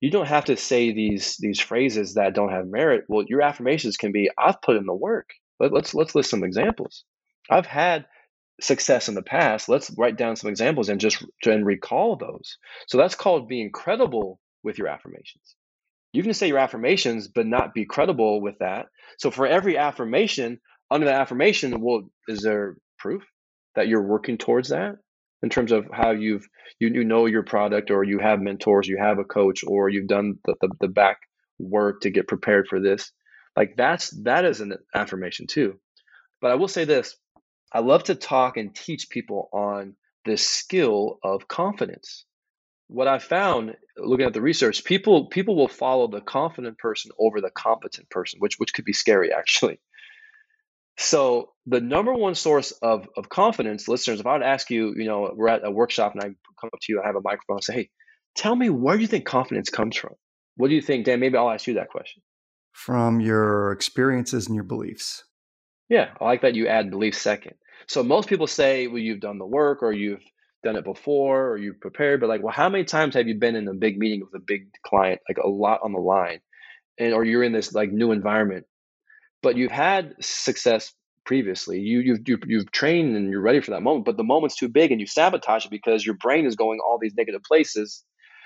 you 0.00 0.10
don't 0.10 0.26
have 0.28 0.46
to 0.46 0.56
say 0.56 0.92
these 0.92 1.36
these 1.38 1.60
phrases 1.60 2.14
that 2.14 2.34
don't 2.34 2.52
have 2.52 2.66
merit. 2.68 3.04
Well, 3.08 3.26
your 3.28 3.42
affirmations 3.42 3.98
can 3.98 4.12
be 4.12 4.30
I've 4.38 4.62
put 4.62 4.76
in 4.76 4.86
the 4.86 4.94
work. 4.94 5.30
Let, 5.60 5.72
let's 5.72 5.94
let's 5.94 6.14
list 6.14 6.30
some 6.30 6.42
examples. 6.42 7.04
I've 7.48 7.66
had 7.66 8.06
success 8.60 9.08
in 9.08 9.14
the 9.14 9.22
past. 9.22 9.68
Let's 9.68 9.90
write 9.96 10.16
down 10.16 10.36
some 10.36 10.50
examples 10.50 10.88
and 10.88 11.00
just 11.00 11.24
and 11.44 11.64
recall 11.64 12.16
those. 12.16 12.58
So 12.88 12.98
that's 12.98 13.14
called 13.14 13.48
being 13.48 13.70
credible 13.70 14.40
with 14.62 14.78
your 14.78 14.88
affirmations. 14.88 15.54
You 16.12 16.22
can 16.22 16.34
say 16.34 16.48
your 16.48 16.58
affirmations, 16.58 17.28
but 17.28 17.46
not 17.46 17.74
be 17.74 17.86
credible 17.86 18.40
with 18.40 18.58
that. 18.58 18.86
So 19.18 19.30
for 19.30 19.46
every 19.46 19.78
affirmation, 19.78 20.60
under 20.90 21.06
the 21.06 21.12
affirmation, 21.12 21.80
well, 21.80 22.10
is 22.26 22.42
there 22.42 22.76
proof 22.98 23.22
that 23.76 23.86
you're 23.86 24.02
working 24.02 24.36
towards 24.36 24.70
that 24.70 24.96
in 25.42 25.48
terms 25.48 25.72
of 25.72 25.86
how 25.92 26.10
you've 26.10 26.46
you, 26.80 26.88
you 26.88 27.04
know 27.04 27.26
your 27.26 27.44
product 27.44 27.90
or 27.90 28.02
you 28.02 28.18
have 28.18 28.40
mentors, 28.40 28.88
you 28.88 28.98
have 28.98 29.18
a 29.18 29.24
coach, 29.24 29.62
or 29.66 29.88
you've 29.88 30.08
done 30.08 30.38
the, 30.44 30.54
the, 30.60 30.68
the 30.80 30.88
back 30.88 31.18
work 31.58 32.00
to 32.00 32.10
get 32.10 32.26
prepared 32.26 32.66
for 32.68 32.80
this 32.80 33.12
like 33.56 33.76
that's 33.76 34.10
that 34.22 34.44
is 34.44 34.60
an 34.60 34.74
affirmation 34.94 35.46
too. 35.46 35.78
But 36.40 36.50
I 36.50 36.54
will 36.54 36.68
say 36.68 36.84
this, 36.84 37.16
I 37.72 37.80
love 37.80 38.04
to 38.04 38.14
talk 38.14 38.56
and 38.56 38.74
teach 38.74 39.10
people 39.10 39.48
on 39.52 39.94
the 40.24 40.36
skill 40.36 41.18
of 41.22 41.48
confidence. 41.48 42.24
What 42.88 43.08
I 43.08 43.18
found 43.18 43.76
looking 43.96 44.26
at 44.26 44.32
the 44.32 44.40
research, 44.40 44.84
people 44.84 45.26
people 45.26 45.56
will 45.56 45.68
follow 45.68 46.08
the 46.08 46.20
confident 46.20 46.78
person 46.78 47.12
over 47.18 47.40
the 47.40 47.50
competent 47.50 48.10
person, 48.10 48.40
which 48.40 48.58
which 48.58 48.74
could 48.74 48.84
be 48.84 48.92
scary 48.92 49.32
actually. 49.36 49.80
So 50.96 51.52
the 51.66 51.80
number 51.80 52.12
one 52.12 52.34
source 52.34 52.72
of, 52.72 53.08
of 53.16 53.30
confidence, 53.30 53.88
listeners, 53.88 54.20
if 54.20 54.26
I 54.26 54.34
would 54.34 54.42
ask 54.42 54.68
you, 54.70 54.92
you 54.94 55.06
know, 55.06 55.32
we're 55.34 55.48
at 55.48 55.64
a 55.64 55.70
workshop 55.70 56.12
and 56.12 56.22
I 56.22 56.26
come 56.26 56.70
up 56.74 56.80
to 56.82 56.92
you, 56.92 57.00
I 57.00 57.06
have 57.06 57.16
a 57.16 57.22
microphone, 57.22 57.62
say, 57.62 57.72
hey, 57.72 57.90
tell 58.34 58.54
me 58.54 58.68
where 58.68 58.96
do 58.96 59.00
you 59.00 59.08
think 59.08 59.24
confidence 59.24 59.70
comes 59.70 59.96
from? 59.96 60.12
What 60.56 60.68
do 60.68 60.74
you 60.74 60.82
think, 60.82 61.06
Dan? 61.06 61.20
Maybe 61.20 61.38
I'll 61.38 61.50
ask 61.50 61.66
you 61.66 61.74
that 61.74 61.88
question 61.88 62.22
from 62.84 63.20
your 63.20 63.72
experiences 63.72 64.46
and 64.46 64.54
your 64.54 64.64
beliefs. 64.64 65.24
Yeah, 65.90 66.14
I 66.18 66.24
like 66.24 66.40
that 66.40 66.54
you 66.54 66.66
add 66.66 66.90
belief 66.90 67.14
second. 67.14 67.54
So 67.88 68.02
most 68.02 68.26
people 68.26 68.46
say, 68.46 68.86
well, 68.86 68.98
you've 68.98 69.20
done 69.20 69.38
the 69.38 69.46
work 69.46 69.82
or 69.82 69.92
you've 69.92 70.24
done 70.64 70.76
it 70.76 70.84
before 70.84 71.50
or 71.50 71.58
you've 71.58 71.80
prepared, 71.80 72.20
but 72.20 72.30
like, 72.30 72.42
well, 72.42 72.54
how 72.54 72.70
many 72.70 72.84
times 72.84 73.14
have 73.14 73.28
you 73.28 73.34
been 73.34 73.54
in 73.54 73.68
a 73.68 73.74
big 73.74 73.98
meeting 73.98 74.20
with 74.20 74.34
a 74.34 74.42
big 74.42 74.68
client, 74.82 75.20
like 75.28 75.36
a 75.36 75.46
lot 75.46 75.80
on 75.82 75.92
the 75.92 75.98
line, 75.98 76.40
and 76.98 77.12
or 77.12 77.22
you're 77.22 77.42
in 77.42 77.52
this 77.52 77.74
like 77.74 77.92
new 77.92 78.12
environment, 78.12 78.64
but 79.42 79.58
you've 79.58 79.70
had 79.70 80.14
success 80.20 80.94
previously. 81.26 81.80
You 81.80 82.00
you've 82.00 82.20
you've, 82.26 82.42
you've 82.46 82.72
trained 82.72 83.14
and 83.14 83.30
you're 83.30 83.42
ready 83.42 83.60
for 83.60 83.72
that 83.72 83.82
moment, 83.82 84.06
but 84.06 84.16
the 84.16 84.24
moment's 84.24 84.56
too 84.56 84.68
big 84.68 84.90
and 84.90 85.02
you 85.02 85.06
sabotage 85.06 85.66
it 85.66 85.70
because 85.70 86.06
your 86.06 86.16
brain 86.16 86.46
is 86.46 86.56
going 86.56 86.78
all 86.80 86.98
these 86.98 87.14
negative 87.14 87.42
places. 87.42 88.04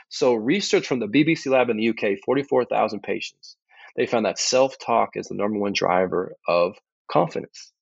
So 0.09 0.35
research 0.35 0.89
from 0.89 0.99
the 0.99 1.07
BBC 1.07 1.47
lab 1.53 1.71
in 1.71 1.77
the 1.77 1.91
UK, 1.91 2.19
44,000 2.25 3.01
patients 3.01 3.57
they 3.97 4.07
found 4.07 4.27
that 4.27 4.39
self 4.39 4.77
talk 4.79 5.11
is 5.15 5.29
the 5.29 5.35
number 5.35 5.59
one 5.59 5.73
driver 5.73 6.35
of 6.49 6.77
confidence 7.11 7.73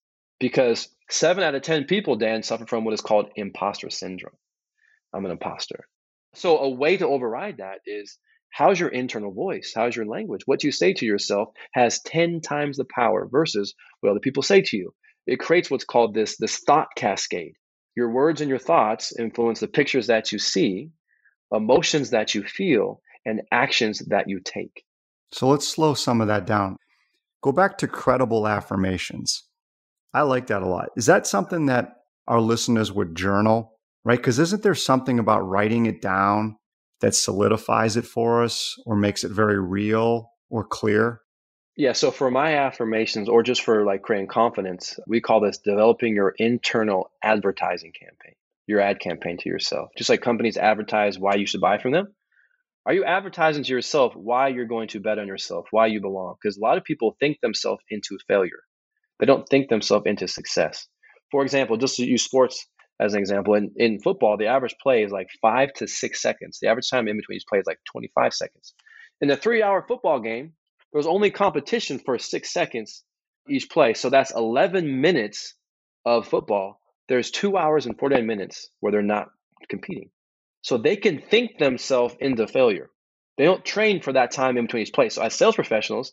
because 0.40 0.88
seven 1.08 1.44
out 1.44 1.54
of 1.54 1.62
10 1.62 1.84
people, 1.84 2.16
Dan, 2.16 2.42
suffer 2.42 2.66
from 2.66 2.84
what 2.84 2.94
is 2.94 3.00
called 3.00 3.30
imposter 3.36 3.90
syndrome. 3.90 4.36
I'm 5.14 5.24
an 5.24 5.30
imposter. 5.30 5.86
So, 6.34 6.58
a 6.58 6.70
way 6.70 6.96
to 6.96 7.06
override 7.06 7.58
that 7.58 7.80
is 7.86 8.18
how's 8.50 8.80
your 8.80 8.88
internal 8.88 9.32
voice? 9.32 9.72
How's 9.74 9.94
your 9.94 10.06
language? 10.06 10.42
What 10.46 10.64
you 10.64 10.72
say 10.72 10.94
to 10.94 11.06
yourself 11.06 11.50
has 11.72 12.00
10 12.02 12.40
times 12.40 12.76
the 12.76 12.84
power 12.84 13.28
versus 13.30 13.74
what 14.00 14.10
other 14.10 14.20
people 14.20 14.42
say 14.42 14.62
to 14.62 14.76
you. 14.76 14.94
It 15.26 15.38
creates 15.38 15.70
what's 15.70 15.84
called 15.84 16.14
this, 16.14 16.36
this 16.36 16.58
thought 16.58 16.88
cascade. 16.96 17.54
Your 17.94 18.10
words 18.10 18.40
and 18.40 18.48
your 18.48 18.58
thoughts 18.58 19.12
influence 19.16 19.60
the 19.60 19.69
pictures 19.69 20.06
that 20.06 20.32
you 20.32 20.38
see, 20.38 20.90
emotions 21.52 22.10
that 22.10 22.34
you 22.34 22.42
feel, 22.42 23.00
and 23.24 23.42
actions 23.52 24.00
that 24.08 24.28
you 24.28 24.40
take. 24.42 24.84
So 25.32 25.48
let's 25.48 25.67
slow 25.67 25.94
some 25.94 26.20
of 26.20 26.29
that 26.29 26.46
down. 26.46 26.77
Go 27.43 27.53
back 27.53 27.79
to 27.79 27.89
credible 27.89 28.46
affirmations. 28.46 29.44
I 30.15 30.22
like 30.22 30.46
that 30.48 30.62
a 30.62 30.69
lot. 30.69 30.91
Is 30.96 31.06
that 31.06 31.27
something 31.27 31.67
that 31.67 31.94
our 32.29 32.41
listeners 32.41 32.93
would 32.93 33.17
journal, 33.17 33.79
right? 34.05 34.19
Because 34.19 34.39
isn't 34.39 34.62
there 34.62 34.74
something 34.74 35.19
about 35.19 35.41
writing 35.41 35.86
it 35.86 36.01
down 36.01 36.56
that 37.01 37.15
solidifies 37.15 37.96
it 37.96 38.06
for 38.06 38.44
us 38.44 38.77
or 38.86 38.94
makes 38.94 39.24
it 39.24 39.32
very 39.32 39.58
real 39.58 40.31
or 40.51 40.65
clear? 40.65 41.22
Yeah, 41.77 41.93
so 41.93 42.10
for 42.10 42.31
my 42.31 42.56
affirmations 42.58 43.31
or 43.31 43.43
just 43.43 43.62
for 43.62 43.84
like 43.84 44.03
creating 44.03 44.29
confidence, 44.29 44.98
we 45.06 45.22
call 45.22 45.41
this 45.41 45.58
developing 45.58 46.15
your 46.15 46.34
internal 46.36 47.10
advertising 47.22 47.93
campaign, 47.93 48.34
your 48.67 48.81
ad 48.81 49.01
campaign 49.01 49.39
to 49.39 49.48
yourself. 49.48 49.89
Just 49.96 50.10
like 50.10 50.20
companies 50.20 50.58
advertise 50.58 51.19
why 51.19 51.36
you 51.36 51.46
should 51.46 51.62
buy 51.62 51.79
from 51.79 51.93
them, 51.93 52.15
are 52.86 52.94
you 52.94 53.05
advertising 53.05 53.65
to 53.65 53.72
yourself 53.72 54.15
why 54.17 54.48
you're 54.48 54.67
going 54.67 54.89
to 54.89 55.01
bet 55.01 55.19
on 55.19 55.29
yourself, 55.29 55.67
why 55.70 55.86
you 55.86 56.01
belong? 56.01 56.36
Because 56.43 56.56
a 56.56 56.60
lot 56.60 56.79
of 56.79 56.84
people 56.84 57.17
think 57.20 57.41
themselves 57.41 57.82
into 57.91 58.19
failure. 58.29 58.62
They 59.20 59.27
don't 59.27 59.48
think 59.48 59.69
themselves 59.69 60.06
into 60.06 60.27
success. 60.29 60.89
For 61.31 61.43
example, 61.43 61.77
just 61.77 61.96
to 61.96 62.05
use 62.05 62.24
sports 62.24 62.67
as 63.01 63.15
an 63.15 63.20
example, 63.20 63.55
in, 63.55 63.72
in 63.77 64.01
football, 64.01 64.36
the 64.36 64.48
average 64.48 64.77
play 64.82 65.05
is 65.05 65.12
like 65.12 65.29
five 65.41 65.72
to 65.74 65.86
six 65.86 66.22
seconds. 66.22 66.58
The 66.60 66.69
average 66.69 66.91
time 66.91 67.08
in 67.08 67.17
between 67.17 67.36
each 67.36 67.46
play 67.48 67.60
is 67.60 67.67
like 67.67 67.81
25 67.93 68.34
seconds. 68.34 68.74
In 69.20 69.31
a 69.31 69.36
three 69.36 69.62
hour 69.62 69.84
football 69.86 70.20
game, 70.20 70.55
there's 70.93 71.06
only 71.06 71.31
competition 71.31 72.01
for 72.01 72.19
six 72.19 72.53
seconds 72.53 73.05
each 73.48 73.70
play. 73.70 73.94
So 73.94 74.10
that's 74.10 74.34
11 74.34 75.01
minutes 75.01 75.55
of 76.06 76.29
football. 76.29 76.81
There's 77.08 77.31
two 77.31 77.56
hours 77.56 77.86
and 77.86 77.98
49 77.98 78.27
minutes 78.27 78.70
where 78.81 78.93
they're 78.93 79.03
not 79.03 79.29
competing. 79.70 80.10
So 80.62 80.78
they 80.78 80.96
can 80.96 81.20
think 81.20 81.58
themselves 81.58 82.16
into 82.20 82.46
failure. 82.46 82.90
They 83.36 83.44
don't 83.44 83.64
train 83.64 84.00
for 84.00 84.12
that 84.12 84.31
time 84.31 84.56
in 84.56 84.66
between 84.66 84.82
each 84.82 84.92
place. 84.92 85.14
So 85.16 85.22
as 85.22 85.34
sales 85.34 85.56
professionals, 85.56 86.12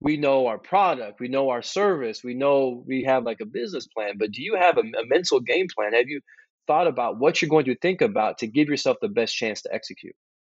we 0.00 0.16
know 0.16 0.46
our 0.48 0.58
product, 0.58 1.20
we 1.20 1.28
know 1.28 1.50
our 1.50 1.62
service, 1.62 2.22
we 2.24 2.34
know 2.34 2.82
we 2.86 3.04
have 3.04 3.24
like 3.24 3.40
a 3.40 3.46
business 3.46 3.86
plan. 3.86 4.14
But 4.18 4.32
do 4.32 4.42
you 4.42 4.56
have 4.56 4.76
a, 4.76 4.80
a 4.80 5.06
mental 5.06 5.40
game 5.40 5.66
plan? 5.74 5.92
Have 5.92 6.08
you 6.08 6.20
thought 6.66 6.86
about 6.86 7.18
what 7.18 7.40
you're 7.40 7.48
going 7.48 7.66
to 7.66 7.76
think 7.76 8.00
about 8.00 8.38
to 8.38 8.46
give 8.46 8.68
yourself 8.68 8.96
the 9.00 9.08
best 9.08 9.34
chance 9.36 9.62
to 9.62 9.72
execute? 9.72 10.14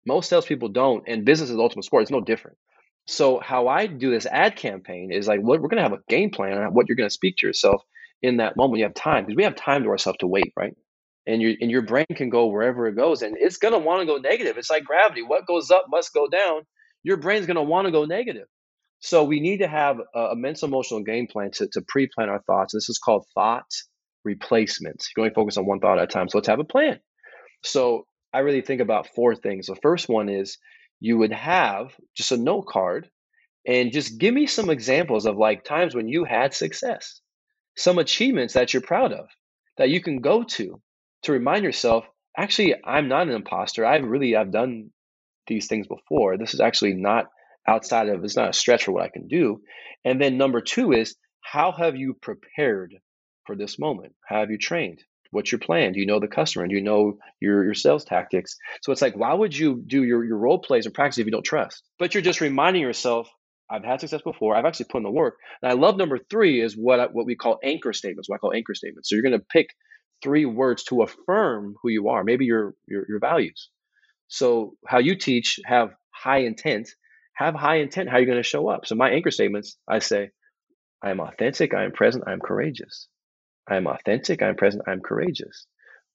Most 0.06 0.30
salespeople 0.30 0.68
don't, 0.70 1.04
and 1.06 1.24
business 1.24 1.50
is 1.50 1.56
ultimate 1.58 1.84
sport. 1.84 2.02
It's 2.02 2.10
no 2.10 2.20
different. 2.20 2.56
So 3.06 3.38
how 3.38 3.68
I 3.68 3.86
do 3.86 4.10
this 4.10 4.26
ad 4.26 4.56
campaign 4.56 5.12
is 5.12 5.28
like, 5.28 5.40
we're 5.40 5.58
going 5.58 5.76
to 5.76 5.82
have 5.82 5.92
a 5.92 6.02
game 6.08 6.30
plan 6.30 6.58
on 6.58 6.74
what 6.74 6.88
you're 6.88 6.96
going 6.96 7.08
to 7.08 7.14
speak 7.14 7.36
to 7.38 7.46
yourself 7.46 7.82
in 8.22 8.38
that 8.38 8.56
moment. 8.56 8.78
You 8.78 8.84
have 8.84 8.94
time 8.94 9.24
because 9.24 9.36
we 9.36 9.44
have 9.44 9.56
time 9.56 9.82
to 9.82 9.90
ourselves 9.90 10.18
to 10.20 10.26
wait, 10.26 10.52
right? 10.56 10.74
And 11.26 11.42
your 11.42 11.54
and 11.60 11.70
your 11.70 11.82
brain 11.82 12.06
can 12.14 12.30
go 12.30 12.46
wherever 12.46 12.86
it 12.86 12.96
goes, 12.96 13.22
and 13.22 13.36
it's 13.38 13.58
gonna 13.58 13.78
want 13.78 14.00
to 14.00 14.06
go 14.06 14.18
negative. 14.18 14.58
It's 14.58 14.70
like 14.70 14.84
gravity. 14.84 15.22
What 15.22 15.46
goes 15.46 15.70
up 15.70 15.86
must 15.88 16.14
go 16.14 16.28
down. 16.28 16.62
Your 17.02 17.16
brain's 17.16 17.46
gonna 17.46 17.62
want 17.62 17.86
to 17.86 17.92
go 17.92 18.04
negative. 18.04 18.46
So 19.00 19.24
we 19.24 19.40
need 19.40 19.58
to 19.58 19.68
have 19.68 19.98
a, 20.14 20.18
a 20.18 20.36
mental 20.36 20.68
emotional 20.68 21.02
game 21.02 21.26
plan 21.26 21.50
to, 21.54 21.68
to 21.72 21.82
pre-plan 21.86 22.28
our 22.28 22.42
thoughts. 22.42 22.72
This 22.72 22.88
is 22.88 22.98
called 22.98 23.26
thought 23.34 23.66
replacement. 24.24 25.04
You 25.08 25.14
can 25.14 25.22
only 25.22 25.34
focus 25.34 25.56
on 25.56 25.66
one 25.66 25.80
thought 25.80 25.98
at 25.98 26.04
a 26.04 26.06
time. 26.06 26.28
So 26.28 26.38
let's 26.38 26.48
have 26.48 26.60
a 26.60 26.64
plan. 26.64 27.00
So 27.62 28.06
I 28.32 28.40
really 28.40 28.62
think 28.62 28.80
about 28.80 29.08
four 29.14 29.34
things. 29.34 29.66
The 29.66 29.76
first 29.76 30.08
one 30.08 30.28
is 30.28 30.58
you 31.00 31.18
would 31.18 31.32
have 31.32 31.94
just 32.16 32.32
a 32.32 32.36
note 32.36 32.66
card 32.66 33.08
and 33.66 33.92
just 33.92 34.18
give 34.18 34.32
me 34.32 34.46
some 34.46 34.70
examples 34.70 35.26
of 35.26 35.36
like 35.36 35.64
times 35.64 35.94
when 35.94 36.08
you 36.08 36.24
had 36.24 36.54
success, 36.54 37.20
some 37.76 37.98
achievements 37.98 38.54
that 38.54 38.72
you're 38.72 38.82
proud 38.82 39.12
of 39.12 39.26
that 39.76 39.90
you 39.90 40.00
can 40.00 40.20
go 40.20 40.42
to 40.42 40.80
to 41.26 41.32
remind 41.32 41.64
yourself, 41.64 42.04
actually, 42.36 42.74
I'm 42.84 43.08
not 43.08 43.28
an 43.28 43.34
imposter. 43.34 43.84
I've 43.84 44.04
really 44.04 44.36
I've 44.36 44.52
done 44.52 44.90
these 45.46 45.66
things 45.66 45.86
before. 45.86 46.38
This 46.38 46.54
is 46.54 46.60
actually 46.60 46.94
not 46.94 47.26
outside 47.68 48.08
of 48.08 48.24
it's 48.24 48.36
not 48.36 48.50
a 48.50 48.52
stretch 48.52 48.84
for 48.84 48.92
what 48.92 49.04
I 49.04 49.08
can 49.08 49.28
do. 49.28 49.60
And 50.04 50.20
then 50.20 50.38
number 50.38 50.60
two 50.60 50.92
is 50.92 51.16
how 51.40 51.72
have 51.72 51.96
you 51.96 52.14
prepared 52.14 52.94
for 53.44 53.56
this 53.56 53.78
moment? 53.78 54.14
How 54.26 54.40
have 54.40 54.50
you 54.50 54.58
trained? 54.58 55.02
What's 55.30 55.50
your 55.50 55.58
plan? 55.58 55.92
Do 55.92 56.00
you 56.00 56.06
know 56.06 56.20
the 56.20 56.28
customer? 56.28 56.66
Do 56.66 56.74
you 56.74 56.82
know 56.82 57.18
your, 57.40 57.64
your 57.64 57.74
sales 57.74 58.04
tactics? 58.04 58.56
So 58.82 58.92
it's 58.92 59.02
like, 59.02 59.16
why 59.16 59.34
would 59.34 59.56
you 59.56 59.82
do 59.86 60.04
your, 60.04 60.24
your 60.24 60.38
role 60.38 60.60
plays 60.60 60.86
and 60.86 60.94
practice 60.94 61.18
if 61.18 61.26
you 61.26 61.32
don't 61.32 61.44
trust? 61.44 61.82
But 61.98 62.14
you're 62.14 62.22
just 62.22 62.40
reminding 62.40 62.82
yourself, 62.82 63.28
I've 63.68 63.84
had 63.84 64.00
success 64.00 64.22
before. 64.22 64.56
I've 64.56 64.64
actually 64.64 64.86
put 64.86 64.98
in 64.98 65.04
the 65.04 65.10
work. 65.10 65.36
And 65.62 65.70
I 65.70 65.74
love 65.74 65.96
number 65.96 66.18
three 66.30 66.60
is 66.60 66.74
what 66.74 67.00
I, 67.00 67.06
what 67.06 67.26
we 67.26 67.34
call 67.34 67.58
anchor 67.64 67.92
statements. 67.92 68.28
What 68.28 68.36
I 68.36 68.38
call 68.38 68.52
anchor 68.54 68.74
statements. 68.74 69.08
So 69.08 69.16
you're 69.16 69.24
going 69.24 69.38
to 69.38 69.44
pick 69.50 69.68
three 70.22 70.44
words 70.44 70.84
to 70.84 71.02
affirm 71.02 71.74
who 71.82 71.88
you 71.88 72.08
are, 72.08 72.24
maybe 72.24 72.44
your, 72.44 72.74
your 72.86 73.04
your 73.08 73.18
values. 73.20 73.70
So 74.28 74.76
how 74.86 74.98
you 74.98 75.16
teach 75.16 75.60
have 75.64 75.90
high 76.10 76.38
intent. 76.38 76.88
Have 77.34 77.54
high 77.54 77.76
intent. 77.76 78.08
How 78.08 78.16
you're 78.16 78.26
going 78.26 78.42
to 78.42 78.42
show 78.42 78.68
up. 78.68 78.86
So 78.86 78.94
my 78.94 79.10
anchor 79.10 79.30
statements, 79.30 79.76
I 79.88 79.98
say, 79.98 80.30
I 81.02 81.10
am 81.10 81.20
authentic. 81.20 81.74
I 81.74 81.84
am 81.84 81.92
present. 81.92 82.24
I 82.26 82.32
am 82.32 82.40
courageous. 82.40 83.08
I 83.68 83.76
am 83.76 83.86
authentic. 83.86 84.42
I 84.42 84.48
am 84.48 84.56
present. 84.56 84.84
I 84.86 84.92
am 84.92 85.00
courageous. 85.00 85.66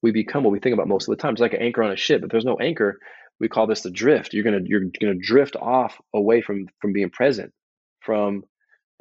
We 0.02 0.12
become 0.12 0.44
what 0.44 0.52
we 0.52 0.60
think 0.60 0.74
about 0.74 0.88
most 0.88 1.08
of 1.08 1.16
the 1.16 1.22
time. 1.22 1.34
It's 1.34 1.42
like 1.42 1.54
an 1.54 1.62
anchor 1.62 1.84
on 1.84 1.92
a 1.92 1.98
ship. 1.98 2.24
If 2.24 2.30
there's 2.32 2.46
no 2.46 2.58
anchor, 2.58 2.98
we 3.40 3.48
call 3.48 3.68
this 3.68 3.82
the 3.82 3.92
drift. 3.92 4.34
You're 4.34 4.44
gonna 4.44 4.62
you're 4.66 4.82
gonna 5.00 5.20
drift 5.22 5.56
off 5.56 6.00
away 6.14 6.42
from 6.42 6.68
from 6.82 6.94
being 6.94 7.10
present, 7.10 7.54
from 8.00 8.44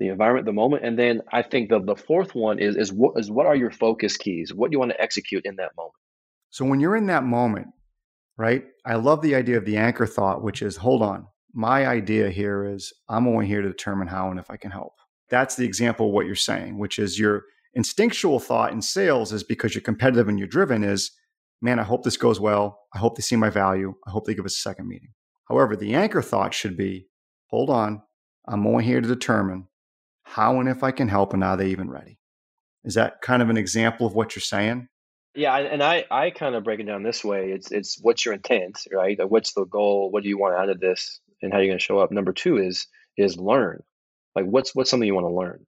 the 0.00 0.08
environment, 0.08 0.46
the 0.46 0.52
moment. 0.52 0.84
And 0.84 0.98
then 0.98 1.20
I 1.30 1.42
think 1.42 1.68
the 1.68 1.80
the 1.80 1.94
fourth 1.94 2.34
one 2.34 2.58
is 2.58 2.74
is 2.74 2.92
what 2.92 3.12
is 3.16 3.30
what 3.30 3.46
are 3.46 3.54
your 3.54 3.70
focus 3.70 4.16
keys? 4.16 4.52
What 4.52 4.70
do 4.70 4.74
you 4.74 4.80
want 4.80 4.90
to 4.90 5.00
execute 5.00 5.44
in 5.44 5.56
that 5.56 5.72
moment. 5.76 5.94
So 6.48 6.64
when 6.64 6.80
you're 6.80 6.96
in 6.96 7.06
that 7.06 7.22
moment, 7.22 7.68
right? 8.36 8.64
I 8.84 8.94
love 8.96 9.22
the 9.22 9.36
idea 9.36 9.58
of 9.58 9.66
the 9.66 9.76
anchor 9.76 10.06
thought, 10.06 10.42
which 10.42 10.62
is 10.62 10.78
hold 10.78 11.02
on. 11.02 11.26
My 11.52 11.86
idea 11.86 12.30
here 12.30 12.64
is 12.64 12.92
I'm 13.08 13.28
only 13.28 13.46
here 13.46 13.60
to 13.60 13.68
determine 13.68 14.08
how 14.08 14.30
and 14.30 14.40
if 14.40 14.50
I 14.50 14.56
can 14.56 14.70
help. 14.70 14.94
That's 15.28 15.54
the 15.54 15.66
example 15.66 16.08
of 16.08 16.12
what 16.12 16.26
you're 16.26 16.34
saying, 16.34 16.78
which 16.78 16.98
is 16.98 17.18
you're 17.18 17.44
instinctual 17.74 18.40
thought 18.40 18.72
in 18.72 18.82
sales 18.82 19.32
is 19.32 19.44
because 19.44 19.74
you're 19.74 19.82
competitive 19.82 20.28
and 20.28 20.38
you're 20.38 20.48
driven 20.48 20.82
is, 20.82 21.12
man, 21.60 21.78
I 21.78 21.84
hope 21.84 22.02
this 22.02 22.16
goes 22.16 22.40
well. 22.40 22.80
I 22.94 22.98
hope 22.98 23.16
they 23.16 23.22
see 23.22 23.36
my 23.36 23.50
value. 23.50 23.94
I 24.06 24.10
hope 24.10 24.26
they 24.26 24.34
give 24.34 24.46
us 24.46 24.56
a 24.56 24.60
second 24.60 24.88
meeting. 24.88 25.10
However, 25.48 25.76
the 25.76 25.94
anchor 25.94 26.22
thought 26.22 26.54
should 26.54 26.76
be, 26.76 27.06
hold 27.48 27.68
on, 27.68 28.02
I'm 28.48 28.66
only 28.66 28.84
here 28.84 29.00
to 29.00 29.06
determine 29.06 29.66
how 30.30 30.60
and 30.60 30.68
if 30.68 30.82
I 30.82 30.90
can 30.90 31.08
help 31.08 31.32
and 31.34 31.44
are 31.44 31.56
they 31.56 31.68
even 31.68 31.90
ready. 31.90 32.18
Is 32.84 32.94
that 32.94 33.20
kind 33.20 33.42
of 33.42 33.50
an 33.50 33.56
example 33.56 34.06
of 34.06 34.14
what 34.14 34.34
you're 34.34 34.40
saying? 34.40 34.88
Yeah, 35.34 35.56
and 35.56 35.82
I, 35.82 36.04
I 36.10 36.30
kind 36.30 36.54
of 36.54 36.64
break 36.64 36.80
it 36.80 36.86
down 36.86 37.02
this 37.02 37.22
way. 37.22 37.50
It's 37.50 37.70
it's 37.70 37.98
what's 38.00 38.24
your 38.24 38.34
intent, 38.34 38.80
right? 38.92 39.18
What's 39.28 39.52
the 39.52 39.64
goal? 39.64 40.10
What 40.10 40.22
do 40.22 40.28
you 40.28 40.38
want 40.38 40.56
out 40.56 40.70
of 40.70 40.80
this, 40.80 41.20
and 41.40 41.52
how 41.52 41.58
are 41.58 41.62
you're 41.62 41.70
going 41.70 41.78
to 41.78 41.84
show 41.84 41.98
up. 41.98 42.10
Number 42.10 42.32
two 42.32 42.56
is 42.58 42.86
is 43.16 43.36
learn. 43.36 43.82
Like 44.34 44.46
what's 44.46 44.74
what's 44.74 44.90
something 44.90 45.06
you 45.06 45.14
want 45.14 45.26
to 45.26 45.34
learn? 45.34 45.66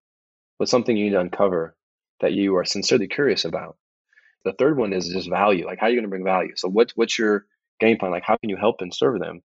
What's 0.57 0.71
something 0.71 0.97
you 0.97 1.05
need 1.05 1.13
to 1.13 1.21
uncover? 1.21 1.77
that 2.23 2.33
you 2.33 2.57
are 2.57 2.65
sincerely 2.65 3.09
curious 3.09 3.45
about. 3.45 3.77
The 4.45 4.53
third 4.53 4.79
one 4.79 4.93
is 4.93 5.09
just 5.09 5.29
value. 5.29 5.67
Like, 5.67 5.79
how 5.79 5.87
are 5.87 5.91
you 5.91 5.97
going 5.97 6.05
to 6.05 6.09
bring 6.09 6.25
value? 6.25 6.53
So, 6.57 6.69
what, 6.69 6.93
what's 6.95 7.19
your 7.19 7.45
game 7.79 7.99
plan? 7.99 8.11
Like, 8.11 8.25
how 8.25 8.37
can 8.39 8.49
you 8.49 8.57
help 8.57 8.81
and 8.81 8.95
serve 8.95 9.21
them? 9.21 9.43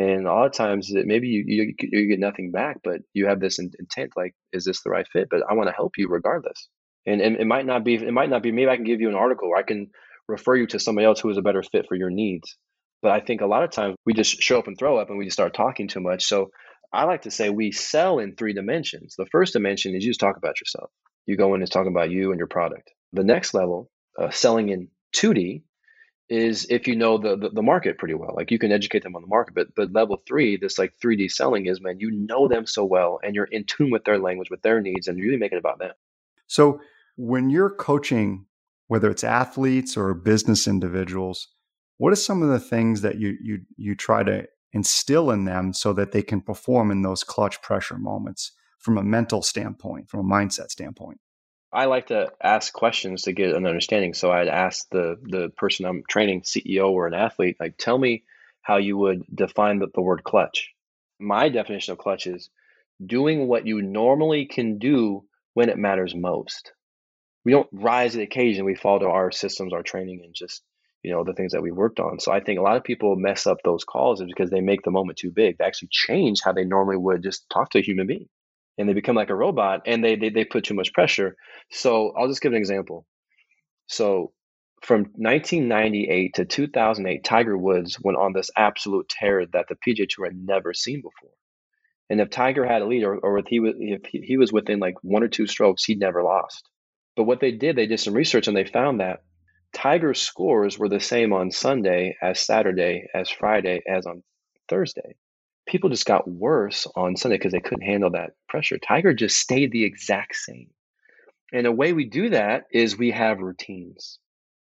And 0.00 0.26
a 0.26 0.32
lot 0.32 0.46
of 0.46 0.52
times, 0.52 0.90
maybe 0.90 1.28
you, 1.28 1.44
you, 1.46 1.74
you 1.78 2.08
get 2.08 2.18
nothing 2.18 2.52
back, 2.52 2.78
but 2.82 3.02
you 3.12 3.26
have 3.26 3.38
this 3.38 3.58
intent. 3.58 4.12
Like, 4.16 4.34
is 4.50 4.64
this 4.64 4.82
the 4.82 4.88
right 4.88 5.06
fit? 5.12 5.28
But 5.30 5.42
I 5.46 5.52
want 5.52 5.68
to 5.68 5.74
help 5.74 5.92
you 5.98 6.08
regardless. 6.08 6.70
And, 7.06 7.20
and 7.20 7.36
it 7.36 7.46
might 7.46 7.66
not 7.66 7.84
be. 7.84 7.96
It 7.96 8.12
might 8.12 8.30
not 8.30 8.42
be. 8.42 8.50
Maybe 8.50 8.70
I 8.70 8.76
can 8.76 8.86
give 8.86 9.02
you 9.02 9.10
an 9.10 9.14
article, 9.14 9.48
or 9.48 9.58
I 9.58 9.62
can 9.62 9.90
refer 10.26 10.56
you 10.56 10.66
to 10.68 10.78
somebody 10.78 11.04
else 11.04 11.20
who 11.20 11.28
is 11.28 11.36
a 11.36 11.42
better 11.42 11.62
fit 11.62 11.84
for 11.86 11.96
your 11.96 12.08
needs. 12.08 12.56
But 13.02 13.12
I 13.12 13.20
think 13.20 13.42
a 13.42 13.46
lot 13.46 13.62
of 13.62 13.72
times 13.72 13.96
we 14.06 14.14
just 14.14 14.40
show 14.40 14.58
up 14.58 14.68
and 14.68 14.78
throw 14.78 14.96
up, 14.96 15.10
and 15.10 15.18
we 15.18 15.26
just 15.26 15.36
start 15.36 15.52
talking 15.52 15.86
too 15.86 16.00
much. 16.00 16.24
So 16.24 16.50
I 16.90 17.04
like 17.04 17.22
to 17.22 17.30
say 17.30 17.50
we 17.50 17.70
sell 17.70 18.20
in 18.20 18.36
three 18.36 18.54
dimensions. 18.54 19.16
The 19.18 19.26
first 19.26 19.52
dimension 19.52 19.94
is 19.94 20.02
you 20.02 20.12
just 20.12 20.20
talk 20.20 20.38
about 20.38 20.58
yourself. 20.62 20.90
You 21.26 21.36
go 21.36 21.54
in 21.54 21.60
and 21.60 21.70
talk 21.70 21.86
about 21.86 22.10
you 22.10 22.30
and 22.30 22.38
your 22.38 22.48
product. 22.48 22.90
The 23.12 23.24
next 23.24 23.52
level, 23.52 23.90
uh, 24.18 24.30
selling 24.30 24.70
in 24.70 24.88
2D, 25.14 25.60
is 26.30 26.66
if 26.70 26.86
you 26.86 26.96
know 26.96 27.18
the, 27.18 27.36
the, 27.36 27.50
the 27.50 27.62
market 27.62 27.98
pretty 27.98 28.14
well. 28.14 28.32
Like 28.34 28.50
you 28.50 28.58
can 28.58 28.72
educate 28.72 29.02
them 29.02 29.16
on 29.16 29.22
the 29.22 29.28
market. 29.28 29.54
But 29.54 29.74
but 29.74 29.92
level 29.92 30.22
three, 30.26 30.56
this 30.56 30.78
like 30.78 30.94
3D 31.02 31.30
selling 31.30 31.66
is 31.66 31.80
man, 31.80 32.00
you 32.00 32.10
know 32.10 32.48
them 32.48 32.66
so 32.66 32.84
well 32.84 33.20
and 33.22 33.34
you're 33.34 33.44
in 33.44 33.64
tune 33.64 33.90
with 33.90 34.04
their 34.04 34.18
language, 34.18 34.50
with 34.50 34.62
their 34.62 34.80
needs, 34.80 35.08
and 35.08 35.20
really 35.20 35.36
make 35.36 35.52
it 35.52 35.58
about 35.58 35.78
them. 35.78 35.92
So 36.46 36.80
when 37.16 37.50
you're 37.50 37.70
coaching, 37.70 38.46
whether 38.86 39.10
it's 39.10 39.24
athletes 39.24 39.96
or 39.96 40.14
business 40.14 40.66
individuals, 40.66 41.48
what 41.98 42.12
are 42.12 42.16
some 42.16 42.42
of 42.42 42.48
the 42.48 42.60
things 42.60 43.02
that 43.02 43.18
you 43.18 43.36
you 43.42 43.60
you 43.76 43.94
try 43.94 44.22
to 44.22 44.46
instill 44.72 45.30
in 45.32 45.44
them 45.44 45.72
so 45.72 45.92
that 45.92 46.12
they 46.12 46.22
can 46.22 46.40
perform 46.40 46.90
in 46.90 47.02
those 47.02 47.24
clutch 47.24 47.60
pressure 47.60 47.98
moments? 47.98 48.52
from 48.80 48.96
a 48.98 49.02
mental 49.02 49.42
standpoint, 49.42 50.08
from 50.08 50.20
a 50.20 50.34
mindset 50.34 50.70
standpoint? 50.70 51.20
I 51.72 51.84
like 51.84 52.08
to 52.08 52.32
ask 52.42 52.72
questions 52.72 53.22
to 53.22 53.32
get 53.32 53.54
an 53.54 53.66
understanding. 53.66 54.14
So 54.14 54.30
I'd 54.30 54.48
ask 54.48 54.88
the 54.90 55.16
the 55.22 55.50
person 55.56 55.86
I'm 55.86 56.02
training, 56.08 56.42
CEO 56.42 56.90
or 56.90 57.06
an 57.06 57.14
athlete, 57.14 57.56
like, 57.60 57.76
tell 57.78 57.96
me 57.96 58.24
how 58.62 58.78
you 58.78 58.96
would 58.96 59.24
define 59.32 59.78
the, 59.78 59.86
the 59.94 60.02
word 60.02 60.24
clutch. 60.24 60.70
My 61.18 61.48
definition 61.48 61.92
of 61.92 61.98
clutch 61.98 62.26
is 62.26 62.50
doing 63.04 63.46
what 63.46 63.66
you 63.66 63.82
normally 63.82 64.46
can 64.46 64.78
do 64.78 65.24
when 65.54 65.68
it 65.68 65.78
matters 65.78 66.14
most. 66.14 66.72
We 67.44 67.52
don't 67.52 67.68
rise 67.72 68.12
to 68.12 68.18
the 68.18 68.24
occasion. 68.24 68.64
We 68.64 68.74
fall 68.74 69.00
to 69.00 69.06
our 69.06 69.30
systems, 69.30 69.72
our 69.72 69.82
training, 69.82 70.22
and 70.24 70.34
just 70.34 70.62
you 71.04 71.12
know 71.12 71.22
the 71.22 71.34
things 71.34 71.52
that 71.52 71.62
we 71.62 71.70
worked 71.70 72.00
on. 72.00 72.18
So 72.18 72.32
I 72.32 72.40
think 72.40 72.58
a 72.58 72.62
lot 72.62 72.76
of 72.76 72.84
people 72.84 73.14
mess 73.16 73.46
up 73.46 73.58
those 73.64 73.84
calls 73.84 74.20
is 74.20 74.26
because 74.26 74.50
they 74.50 74.60
make 74.60 74.82
the 74.82 74.90
moment 74.90 75.18
too 75.18 75.30
big. 75.30 75.58
They 75.58 75.64
actually 75.64 75.88
change 75.92 76.40
how 76.44 76.52
they 76.52 76.64
normally 76.64 76.96
would 76.96 77.22
just 77.22 77.48
talk 77.48 77.70
to 77.70 77.78
a 77.78 77.82
human 77.82 78.08
being 78.08 78.28
and 78.80 78.88
they 78.88 78.94
become 78.94 79.14
like 79.14 79.28
a 79.28 79.34
robot 79.34 79.82
and 79.84 80.02
they, 80.02 80.16
they, 80.16 80.30
they 80.30 80.44
put 80.44 80.64
too 80.64 80.74
much 80.74 80.92
pressure. 80.94 81.36
So 81.70 82.14
I'll 82.18 82.28
just 82.28 82.40
give 82.40 82.52
an 82.52 82.58
example. 82.58 83.06
So 83.86 84.32
from 84.82 85.00
1998 85.16 86.34
to 86.36 86.44
2008, 86.46 87.22
Tiger 87.22 87.58
Woods 87.58 87.98
went 88.02 88.16
on 88.16 88.32
this 88.32 88.50
absolute 88.56 89.06
tear 89.10 89.44
that 89.52 89.66
the 89.68 89.76
PGA 89.76 90.08
Tour 90.08 90.26
had 90.26 90.36
never 90.36 90.72
seen 90.72 91.02
before. 91.02 91.34
And 92.08 92.22
if 92.22 92.30
Tiger 92.30 92.66
had 92.66 92.80
a 92.80 92.86
lead, 92.86 93.04
or, 93.04 93.18
or 93.18 93.38
if 93.38 93.46
he 93.48 93.60
was 93.60 93.74
if 93.78 94.00
he 94.10 94.38
was 94.38 94.52
within 94.52 94.80
like 94.80 94.94
one 95.02 95.22
or 95.22 95.28
two 95.28 95.46
strokes, 95.46 95.84
he'd 95.84 96.00
never 96.00 96.22
lost. 96.22 96.68
But 97.16 97.24
what 97.24 97.40
they 97.40 97.52
did, 97.52 97.76
they 97.76 97.86
did 97.86 98.00
some 98.00 98.14
research 98.14 98.48
and 98.48 98.56
they 98.56 98.64
found 98.64 99.00
that 99.00 99.20
Tiger's 99.74 100.20
scores 100.20 100.78
were 100.78 100.88
the 100.88 101.00
same 101.00 101.32
on 101.32 101.50
Sunday 101.50 102.16
as 102.20 102.40
Saturday, 102.40 103.06
as 103.14 103.28
Friday, 103.28 103.82
as 103.86 104.06
on 104.06 104.22
Thursday 104.68 105.16
people 105.70 105.88
just 105.88 106.06
got 106.06 106.28
worse 106.28 106.86
on 106.96 107.16
Sunday 107.16 107.38
because 107.38 107.52
they 107.52 107.60
couldn't 107.60 107.86
handle 107.86 108.10
that 108.10 108.32
pressure. 108.48 108.76
Tiger 108.76 109.14
just 109.14 109.38
stayed 109.38 109.70
the 109.70 109.84
exact 109.84 110.34
same. 110.34 110.68
And 111.52 111.66
a 111.66 111.72
way 111.72 111.92
we 111.92 112.06
do 112.06 112.30
that 112.30 112.64
is 112.72 112.98
we 112.98 113.12
have 113.12 113.38
routines. 113.38 114.18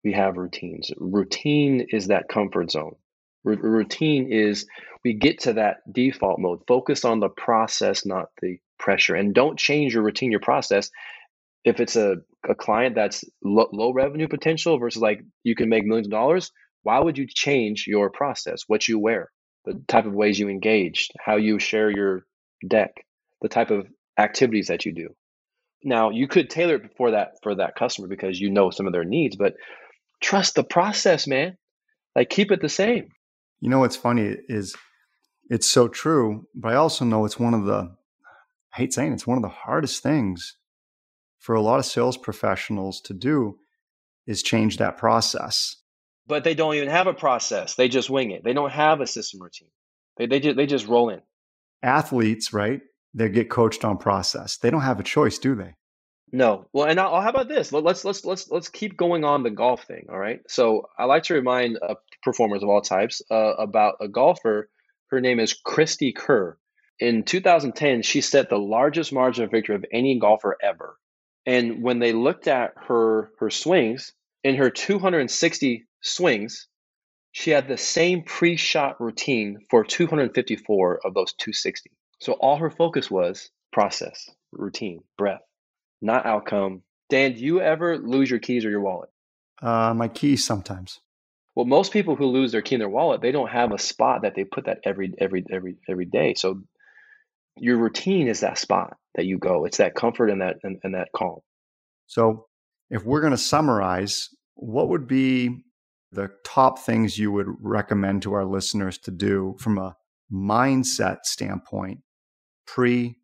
We 0.04 0.14
have 0.14 0.38
routines. 0.38 0.92
Routine 0.98 1.88
is 1.90 2.08
that 2.08 2.28
comfort 2.28 2.72
zone. 2.72 2.96
R- 3.46 3.54
routine 3.54 4.32
is 4.32 4.68
we 5.04 5.14
get 5.14 5.40
to 5.42 5.54
that 5.54 5.78
default 5.92 6.40
mode. 6.40 6.60
Focus 6.68 7.06
on 7.06 7.20
the 7.20 7.30
process, 7.30 8.06
not 8.06 8.28
the 8.42 8.58
pressure. 8.78 9.16
And 9.16 9.34
don't 9.34 9.58
change 9.58 9.94
your 9.94 10.04
routine, 10.04 10.32
your 10.32 10.40
process. 10.42 10.90
If 11.64 11.80
it's 11.80 11.96
a, 11.96 12.18
a 12.50 12.56
client 12.56 12.96
that's 12.96 13.24
lo- 13.44 13.70
low 13.72 13.94
revenue 13.94 14.28
potential 14.28 14.78
versus 14.78 15.02
like 15.02 15.22
you 15.44 15.56
can 15.56 15.70
make 15.70 15.86
millions 15.86 16.08
of 16.08 16.12
dollars, 16.12 16.52
why 16.84 17.00
would 17.00 17.18
you 17.18 17.28
change 17.28 17.86
your 17.88 18.10
process, 18.10 18.64
what 18.68 18.88
you 18.88 19.00
wear? 19.00 19.32
The 19.66 19.82
type 19.88 20.06
of 20.06 20.14
ways 20.14 20.40
you 20.40 20.50
engage, 20.50 21.10
how 21.20 21.36
you 21.36 21.60
share 21.60 21.90
your 21.90 22.26
deck, 22.68 23.06
the 23.42 23.50
type 23.50 23.72
of 23.72 23.88
activities 24.18 24.68
that 24.68 24.86
you 24.86 24.94
do. 24.94 25.10
Now, 25.84 26.10
you 26.10 26.28
could 26.28 26.50
tailor 26.50 26.76
it 26.76 26.92
for 26.96 27.12
that 27.12 27.34
for 27.42 27.56
that 27.56 27.76
customer 27.76 28.08
because 28.08 28.40
you 28.40 28.50
know 28.50 28.70
some 28.70 28.86
of 28.86 28.94
their 28.94 29.04
needs, 29.04 29.36
but 29.36 29.56
trust 30.22 30.56
the 30.56 30.64
process, 30.64 31.28
man. 31.28 31.58
Like 32.16 32.30
keep 32.30 32.52
it 32.52 32.62
the 32.62 32.70
same. 32.70 33.10
You 33.60 33.70
know 33.70 33.80
what's 33.80 33.96
funny 33.96 34.38
is 34.48 34.76
it's 35.50 35.70
so 35.70 35.88
true, 35.88 36.48
but 36.56 36.74
I 36.74 36.76
also 36.76 37.06
know 37.06 37.26
it's 37.26 37.40
one 37.40 37.54
of 37.54 37.66
the 37.66 37.96
I 38.74 38.78
hate 38.78 38.94
saying 38.94 39.14
it's 39.14 39.28
one 39.28 39.38
of 39.38 39.44
the 39.44 39.50
hardest 39.50 40.02
things 40.02 40.56
for 41.40 41.56
a 41.56 41.62
lot 41.62 41.80
of 41.80 41.86
sales 41.86 42.18
professionals 42.18 43.02
to 43.02 43.14
do 43.14 43.58
is 44.28 44.44
change 44.44 44.78
that 44.78 44.98
process. 44.98 45.76
But 46.28 46.44
they 46.44 46.54
don't 46.54 46.76
even 46.76 46.90
have 46.90 47.08
a 47.08 47.14
process. 47.14 47.76
They 47.76 47.88
just 47.88 48.10
wing 48.10 48.32
it. 48.32 48.44
They 48.44 48.54
don't 48.54 48.72
have 48.72 49.02
a 49.02 49.08
system 49.08 49.42
routine. 49.42 49.72
They, 50.18 50.28
they, 50.28 50.40
just, 50.40 50.56
they 50.56 50.66
just 50.66 50.88
roll 50.88 51.10
in. 51.10 51.22
Athletes, 51.84 52.54
right? 52.54 52.82
They 53.14 53.30
get 53.30 53.50
coached 53.50 53.84
on 53.84 53.98
process. 53.98 54.58
They 54.58 54.70
don't 54.70 54.82
have 54.82 55.00
a 55.00 55.04
choice, 55.04 55.40
do 55.40 55.56
they? 55.56 55.76
No. 56.32 56.68
Well, 56.72 56.88
and 56.88 57.00
I'll, 57.00 57.22
how 57.22 57.30
about 57.30 57.50
this? 57.50 57.74
Let's 57.74 58.06
let's 58.06 58.24
let's 58.24 58.50
let's 58.50 58.70
keep 58.70 58.96
going 58.96 59.26
on 59.26 59.44
the 59.44 59.50
golf 59.50 59.84
thing. 59.84 60.06
All 60.10 60.18
right. 60.18 60.40
So 60.48 60.88
I 60.98 61.06
like 61.06 61.24
to 61.24 61.34
remind 61.34 61.78
uh, 61.82 61.96
performers 62.24 62.64
of 62.64 62.70
all 62.70 62.82
types 62.82 63.22
uh, 63.30 63.56
about 63.58 63.96
a 64.00 64.08
golfer. 64.08 64.70
Her 65.08 65.20
name 65.20 65.40
is 65.40 65.54
Cristie 65.54 66.16
Kerr. 66.16 66.58
In 67.00 67.24
2010, 67.24 68.04
she 68.04 68.22
set 68.22 68.50
the 68.50 68.58
largest 68.58 69.12
margin 69.12 69.44
of 69.44 69.52
victory 69.52 69.76
of 69.76 69.86
any 69.92 70.20
golfer 70.20 70.56
ever. 70.62 70.96
And 71.46 71.84
when 71.84 72.00
they 72.00 72.14
looked 72.14 72.48
at 72.48 72.76
her 72.88 73.32
her 73.40 73.50
swings, 73.50 74.14
in 74.44 74.56
her 74.56 74.70
260 74.70 75.86
swings, 76.02 76.68
she 77.32 77.52
had 77.52 77.68
the 77.68 77.78
same 77.78 78.24
pre-shot 78.24 79.00
routine 79.00 79.60
for 79.70 79.84
254 79.84 81.02
of 81.06 81.14
those 81.14 81.34
260. 81.34 81.92
So 82.20 82.34
all 82.34 82.58
her 82.58 82.70
focus 82.70 83.10
was 83.10 83.50
process, 83.72 84.30
routine, 84.52 85.02
breath, 85.18 85.42
not 86.02 86.26
outcome. 86.26 86.84
Dan, 87.10 87.34
do 87.34 87.40
you 87.40 87.62
ever 87.62 87.98
lose 87.98 88.30
your 88.30 88.40
keys 88.40 88.66
or 88.66 88.70
your 88.70 88.82
wallet? 88.82 89.10
Uh, 89.62 89.94
my 89.94 90.08
keys 90.08 90.46
sometimes. 90.46 91.00
Well, 91.56 91.66
most 91.66 91.92
people 91.92 92.16
who 92.16 92.26
lose 92.28 92.52
their 92.52 92.62
key 92.62 92.76
in 92.76 92.80
their 92.80 92.90
wallet, 92.90 93.22
they 93.22 93.32
don't 93.32 93.50
have 93.50 93.72
a 93.72 93.78
spot 93.78 94.22
that 94.24 94.36
they 94.36 94.46
put 94.46 94.66
that 94.66 94.80
every 94.86 95.14
every 95.18 95.44
every 95.52 95.76
every 95.90 96.06
day. 96.06 96.34
So 96.34 96.62
your 97.58 97.78
routine 97.78 98.28
is 98.28 98.40
that 98.40 98.58
spot 98.58 98.96
that 99.16 99.26
you 99.26 99.38
go. 99.38 99.66
It's 99.66 99.78
that 99.78 99.94
comfort 99.94 100.30
and 100.30 100.42
that 100.42 100.58
and, 100.64 100.80
and 100.84 100.96
that 100.96 101.10
calm. 101.14 101.40
So 102.08 102.48
if 102.90 103.04
we're 103.04 103.22
going 103.22 103.32
to 103.32 103.38
summarize, 103.38 104.30
what 104.56 104.90
would 104.90 105.08
be 105.08 105.64
the 106.12 106.30
top 106.44 106.80
things 106.80 107.18
you 107.18 107.32
would 107.32 107.48
recommend 107.62 108.22
to 108.24 108.34
our 108.34 108.46
listeners 108.46 108.98
to 109.00 109.12
do 109.12 109.56
from 109.60 109.78
a 109.78 109.96
mindset 110.32 111.20
standpoint 111.24 112.00
pre 112.66 113.18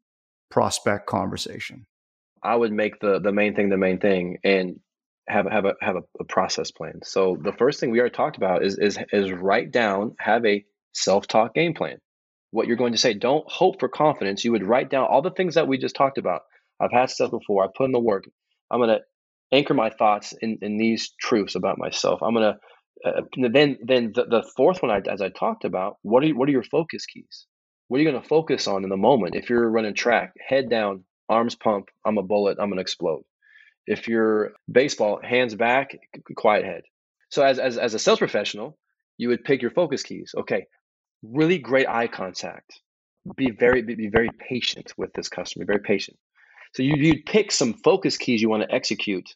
prospect 0.50 1.08
conversation? 1.08 1.86
I 2.44 2.56
would 2.56 2.72
make 2.72 3.00
the 3.00 3.20
the 3.20 3.32
main 3.32 3.56
thing 3.56 3.70
the 3.70 3.78
main 3.78 4.00
thing 4.00 4.38
and 4.44 4.80
have 5.28 5.46
have 5.52 5.66
a 5.66 5.74
have 5.82 5.96
a, 5.98 6.04
a, 6.20 6.24
process 6.24 6.72
plan. 6.72 7.00
So 7.04 7.38
the 7.42 7.52
first 7.52 7.80
thing 7.80 7.92
we 7.92 8.00
already 8.00 8.16
talked 8.16 8.38
about 8.38 8.64
is 8.64 8.78
is 8.78 8.98
is 9.12 9.32
write 9.32 9.72
down, 9.72 10.16
have 10.20 10.46
a 10.46 10.64
self-talk 10.94 11.54
game 11.54 11.74
plan. 11.74 11.98
What 12.52 12.68
you're 12.68 12.78
going 12.78 12.94
to 12.94 12.98
say. 12.98 13.14
Don't 13.14 13.44
hope 13.48 13.80
for 13.80 13.90
confidence. 13.90 14.46
You 14.46 14.54
would 14.54 14.66
write 14.66 14.90
down 14.90 15.08
all 15.10 15.22
the 15.22 15.32
things 15.32 15.56
that 15.56 15.68
we 15.68 15.78
just 15.78 15.96
talked 15.96 16.18
about. 16.18 16.42
I've 16.80 16.94
had 16.94 17.10
stuff 17.10 17.32
before. 17.32 17.64
I 17.64 17.68
put 17.76 17.86
in 17.86 17.92
the 17.92 18.00
work. 18.00 18.24
I'm 18.72 18.80
gonna 18.80 19.00
anchor 19.52 19.74
my 19.74 19.90
thoughts 19.90 20.34
in, 20.42 20.60
in 20.62 20.78
these 20.78 21.14
truths 21.20 21.56
about 21.56 21.78
myself. 21.78 22.22
I'm 22.22 22.34
gonna 22.34 22.58
uh, 23.06 23.22
then 23.36 23.78
then 23.84 24.12
the, 24.14 24.26
the 24.26 24.44
fourth 24.56 24.82
one, 24.82 24.92
I, 24.92 25.02
as 25.12 25.22
I 25.22 25.30
talked 25.30 25.66
about, 25.66 25.98
what 26.02 26.24
are 26.24 26.28
you, 26.28 26.38
what 26.38 26.50
are 26.50 26.52
your 26.52 26.64
focus 26.64 27.06
keys? 27.06 27.46
What 27.88 27.98
are 27.98 28.04
you 28.04 28.10
going 28.10 28.22
to 28.22 28.28
focus 28.28 28.68
on 28.68 28.84
in 28.84 28.90
the 28.90 28.98
moment? 28.98 29.36
If 29.36 29.50
you're 29.50 29.70
running 29.70 29.94
track, 29.94 30.34
head 30.46 30.70
down, 30.70 31.04
arms 31.30 31.56
pump. 31.56 31.90
I'm 32.06 32.18
a 32.18 32.24
bullet. 32.24 32.58
I'm 32.60 32.70
going 32.70 32.78
to 32.78 32.82
explode. 32.82 33.24
If 33.86 34.08
you're 34.08 34.52
baseball, 34.70 35.22
hands 35.24 35.56
back, 35.56 35.98
quiet 36.36 36.66
head. 36.66 36.84
So 37.30 37.44
as, 37.44 37.60
as 37.60 37.78
as 37.78 37.94
a 37.94 38.00
sales 38.00 38.20
professional, 38.20 38.78
you 39.18 39.30
would 39.30 39.44
pick 39.44 39.62
your 39.62 39.72
focus 39.72 40.04
keys. 40.04 40.34
Okay, 40.38 40.66
really 41.24 41.58
great 41.58 41.88
eye 41.88 42.08
contact. 42.08 42.82
Be 43.36 43.52
very 43.52 43.82
be 43.82 44.08
very 44.08 44.30
patient 44.50 44.94
with 44.98 45.14
this 45.14 45.30
customer. 45.30 45.66
Very 45.66 45.82
patient. 45.82 46.18
So 46.74 46.84
you, 46.84 46.96
you'd 46.96 47.26
pick 47.26 47.52
some 47.52 47.74
focus 47.74 48.18
keys 48.18 48.42
you 48.42 48.50
want 48.50 48.64
to 48.64 48.76
execute 48.76 49.30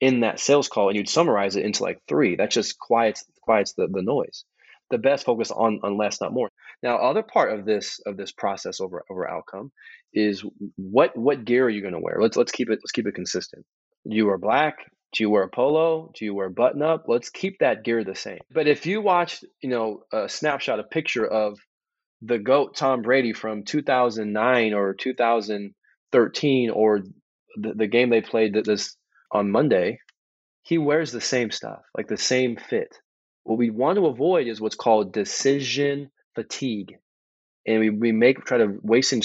in 0.00 0.20
that 0.20 0.40
sales 0.40 0.68
call 0.68 0.88
and 0.88 0.96
you'd 0.96 1.08
summarize 1.08 1.56
it 1.56 1.64
into 1.64 1.82
like 1.82 2.00
three. 2.08 2.36
That 2.36 2.50
just 2.50 2.78
quiets 2.78 3.24
quiets 3.42 3.72
the, 3.72 3.88
the 3.88 4.02
noise. 4.02 4.44
The 4.90 4.98
best 4.98 5.26
focus 5.26 5.50
on 5.50 5.80
on 5.82 5.96
less, 5.96 6.20
not 6.20 6.32
more. 6.32 6.50
Now, 6.82 6.96
other 6.96 7.22
part 7.22 7.52
of 7.52 7.64
this 7.64 8.00
of 8.06 8.16
this 8.16 8.32
process 8.32 8.80
over 8.80 9.04
over 9.10 9.28
outcome 9.28 9.72
is 10.12 10.44
what 10.76 11.16
what 11.16 11.44
gear 11.44 11.66
are 11.66 11.70
you 11.70 11.82
going 11.82 11.94
to 11.94 12.00
wear? 12.00 12.18
Let's 12.20 12.36
let's 12.36 12.52
keep 12.52 12.70
it 12.70 12.78
let's 12.82 12.92
keep 12.92 13.06
it 13.06 13.14
consistent. 13.14 13.64
Do 14.08 14.16
you 14.16 14.26
wear 14.26 14.38
black? 14.38 14.78
Do 15.12 15.24
you 15.24 15.30
wear 15.30 15.44
a 15.44 15.48
polo? 15.48 16.12
Do 16.14 16.24
you 16.24 16.34
wear 16.34 16.50
button 16.50 16.82
up? 16.82 17.04
Let's 17.08 17.30
keep 17.30 17.58
that 17.60 17.82
gear 17.82 18.04
the 18.04 18.14
same. 18.14 18.40
But 18.50 18.68
if 18.68 18.84
you 18.86 19.00
watch, 19.00 19.42
you 19.62 19.70
know, 19.70 20.02
a 20.12 20.28
snapshot, 20.28 20.80
a 20.80 20.84
picture 20.84 21.26
of 21.26 21.58
the 22.20 22.38
goat 22.38 22.76
Tom 22.76 23.02
Brady 23.02 23.32
from 23.32 23.64
2009 23.64 24.74
or 24.74 24.94
2013 24.94 26.70
or 26.70 27.00
the, 27.56 27.74
the 27.74 27.86
game 27.86 28.10
they 28.10 28.20
played 28.20 28.54
that 28.54 28.66
this 28.66 28.96
on 29.30 29.50
Monday, 29.50 30.00
he 30.62 30.78
wears 30.78 31.12
the 31.12 31.20
same 31.20 31.50
stuff, 31.50 31.80
like 31.96 32.08
the 32.08 32.16
same 32.16 32.56
fit. 32.56 32.94
What 33.44 33.58
we 33.58 33.70
want 33.70 33.96
to 33.96 34.06
avoid 34.06 34.46
is 34.46 34.60
what's 34.60 34.76
called 34.76 35.12
decision 35.12 36.10
fatigue. 36.34 36.96
And 37.66 37.80
we, 37.80 37.90
we 37.90 38.12
make 38.12 38.44
try 38.44 38.58
to 38.58 38.78
wasting 38.82 39.22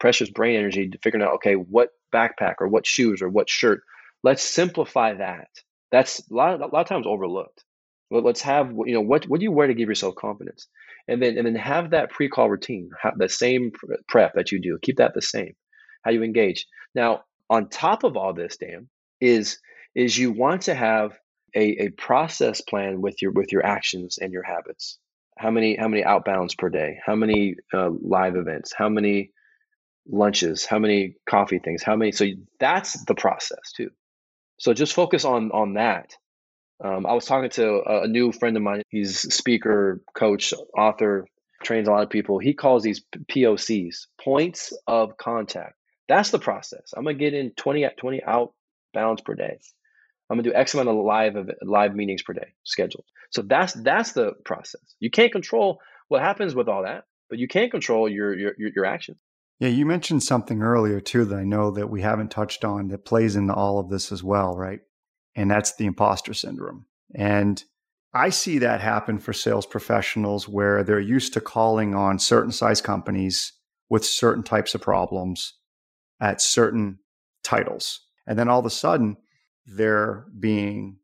precious 0.00 0.30
brain 0.30 0.56
energy 0.56 0.88
to 0.88 0.98
figuring 0.98 1.24
out, 1.24 1.34
okay, 1.34 1.54
what 1.54 1.90
backpack 2.14 2.54
or 2.60 2.68
what 2.68 2.86
shoes 2.86 3.22
or 3.22 3.28
what 3.28 3.48
shirt. 3.48 3.82
Let's 4.22 4.42
simplify 4.42 5.14
that. 5.14 5.48
That's 5.92 6.20
a 6.30 6.34
lot, 6.34 6.60
a 6.60 6.66
lot 6.66 6.80
of 6.80 6.88
times 6.88 7.06
overlooked. 7.06 7.64
Let's 8.10 8.42
have, 8.42 8.72
you 8.86 8.94
know, 8.94 9.00
what, 9.00 9.24
what 9.24 9.40
do 9.40 9.44
you 9.44 9.52
wear 9.52 9.66
to 9.66 9.74
give 9.74 9.88
yourself 9.88 10.14
confidence? 10.14 10.68
And 11.08 11.22
then, 11.22 11.36
and 11.36 11.46
then 11.46 11.54
have 11.56 11.90
that 11.90 12.10
pre-call 12.10 12.50
routine, 12.50 12.90
have 13.00 13.18
the 13.18 13.28
same 13.28 13.72
prep 14.08 14.34
that 14.34 14.50
you 14.52 14.60
do. 14.60 14.78
Keep 14.82 14.96
that 14.96 15.14
the 15.14 15.22
same. 15.22 15.54
How 16.02 16.12
you 16.12 16.22
engage. 16.22 16.66
Now, 16.94 17.24
on 17.50 17.68
top 17.68 18.04
of 18.04 18.16
all 18.16 18.32
this, 18.32 18.56
Dan, 18.56 18.88
is 19.20 19.58
is 19.94 20.16
you 20.16 20.32
want 20.32 20.62
to 20.62 20.74
have 20.74 21.18
a, 21.54 21.84
a 21.84 21.88
process 21.90 22.60
plan 22.60 23.00
with 23.00 23.20
your 23.22 23.32
with 23.32 23.50
your 23.52 23.64
actions 23.64 24.18
and 24.18 24.32
your 24.32 24.42
habits. 24.42 24.98
How 25.38 25.50
many 25.50 25.76
how 25.76 25.88
many 25.88 26.02
outbounds 26.02 26.56
per 26.56 26.68
day? 26.68 26.98
How 27.04 27.14
many 27.14 27.56
uh, 27.72 27.90
live 28.00 28.36
events? 28.36 28.72
How 28.76 28.88
many 28.88 29.32
lunches? 30.06 30.66
How 30.66 30.78
many 30.78 31.16
coffee 31.28 31.58
things? 31.58 31.82
How 31.82 31.96
many 31.96 32.12
so 32.12 32.26
that's 32.60 33.04
the 33.04 33.14
process 33.14 33.72
too. 33.76 33.90
So 34.58 34.72
just 34.72 34.94
focus 34.94 35.24
on 35.24 35.50
on 35.52 35.74
that. 35.74 36.14
Um, 36.84 37.06
i 37.06 37.14
was 37.14 37.24
talking 37.24 37.48
to 37.50 37.82
a, 37.86 38.02
a, 38.02 38.06
new 38.06 38.32
friend 38.32 38.54
of 38.54 38.62
mine. 38.62 38.82
He's 38.90 39.20
speaker 39.34 40.02
coach 40.14 40.52
author 40.76 41.26
trains 41.62 41.88
a 41.88 41.90
lot 41.90 42.02
of 42.02 42.10
people. 42.10 42.38
He 42.38 42.52
calls 42.52 42.82
these 42.82 43.02
pocs 43.30 44.06
points 44.20 44.74
of 44.86 45.16
contact. 45.16 45.74
That's 46.06 46.30
the 46.30 46.38
process. 46.38 46.92
I'm 46.94 47.04
to 47.04 47.14
get 47.14 47.32
in 47.32 47.52
20 47.52 47.84
at 47.84 47.96
20 47.96 48.22
outbounds 48.96 49.24
per 49.24 49.34
day 49.34 49.58
I'm 50.28 50.36
gonna 50.36 50.48
do 50.48 50.54
X 50.54 50.74
amount 50.74 50.88
of 50.88 50.96
live 50.96 51.36
live 51.62 51.94
meetings 51.94 52.22
per 52.22 52.32
day 52.32 52.52
scheduled. 52.64 53.04
So 53.30 53.42
that's 53.42 53.74
that's 53.74 54.12
the 54.12 54.32
process. 54.44 54.82
You 54.98 55.10
can't 55.10 55.32
control 55.32 55.78
what 56.08 56.20
happens 56.20 56.54
with 56.54 56.68
all 56.68 56.82
that, 56.82 57.04
but 57.30 57.38
you 57.38 57.48
can 57.48 57.70
control 57.70 58.08
your 58.08 58.36
your 58.36 58.52
your, 58.58 58.86
actions. 58.86 59.18
Yeah, 59.60 59.68
you 59.68 59.86
mentioned 59.86 60.22
something 60.22 60.62
earlier 60.62 61.00
too 61.00 61.24
that 61.26 61.38
I 61.38 61.44
know 61.44 61.70
that 61.72 61.90
we 61.90 62.02
haven't 62.02 62.30
touched 62.30 62.64
on 62.64 62.88
that 62.88 63.04
plays 63.04 63.36
into 63.36 63.54
all 63.54 63.78
of 63.78 63.88
this 63.88 64.10
as 64.10 64.22
well, 64.22 64.56
right? 64.56 64.80
And 65.34 65.50
that's 65.50 65.76
the 65.76 65.86
imposter 65.86 66.34
syndrome. 66.34 66.86
And 67.14 67.62
I 68.12 68.30
see 68.30 68.58
that 68.58 68.80
happen 68.80 69.18
for 69.18 69.32
sales 69.32 69.66
professionals 69.66 70.48
where 70.48 70.82
they're 70.82 70.98
used 70.98 71.34
to 71.34 71.40
calling 71.40 71.94
on 71.94 72.18
certain 72.18 72.52
size 72.52 72.80
companies 72.80 73.52
with 73.88 74.04
certain 74.04 74.42
types 74.42 74.74
of 74.74 74.80
problems 74.80 75.54
at 76.20 76.40
certain 76.40 76.98
titles. 77.44 78.05
And 78.26 78.38
then 78.38 78.48
all 78.48 78.60
of 78.60 78.66
a 78.66 78.70
sudden, 78.70 79.16
they're 79.66 80.26
being 80.38 80.98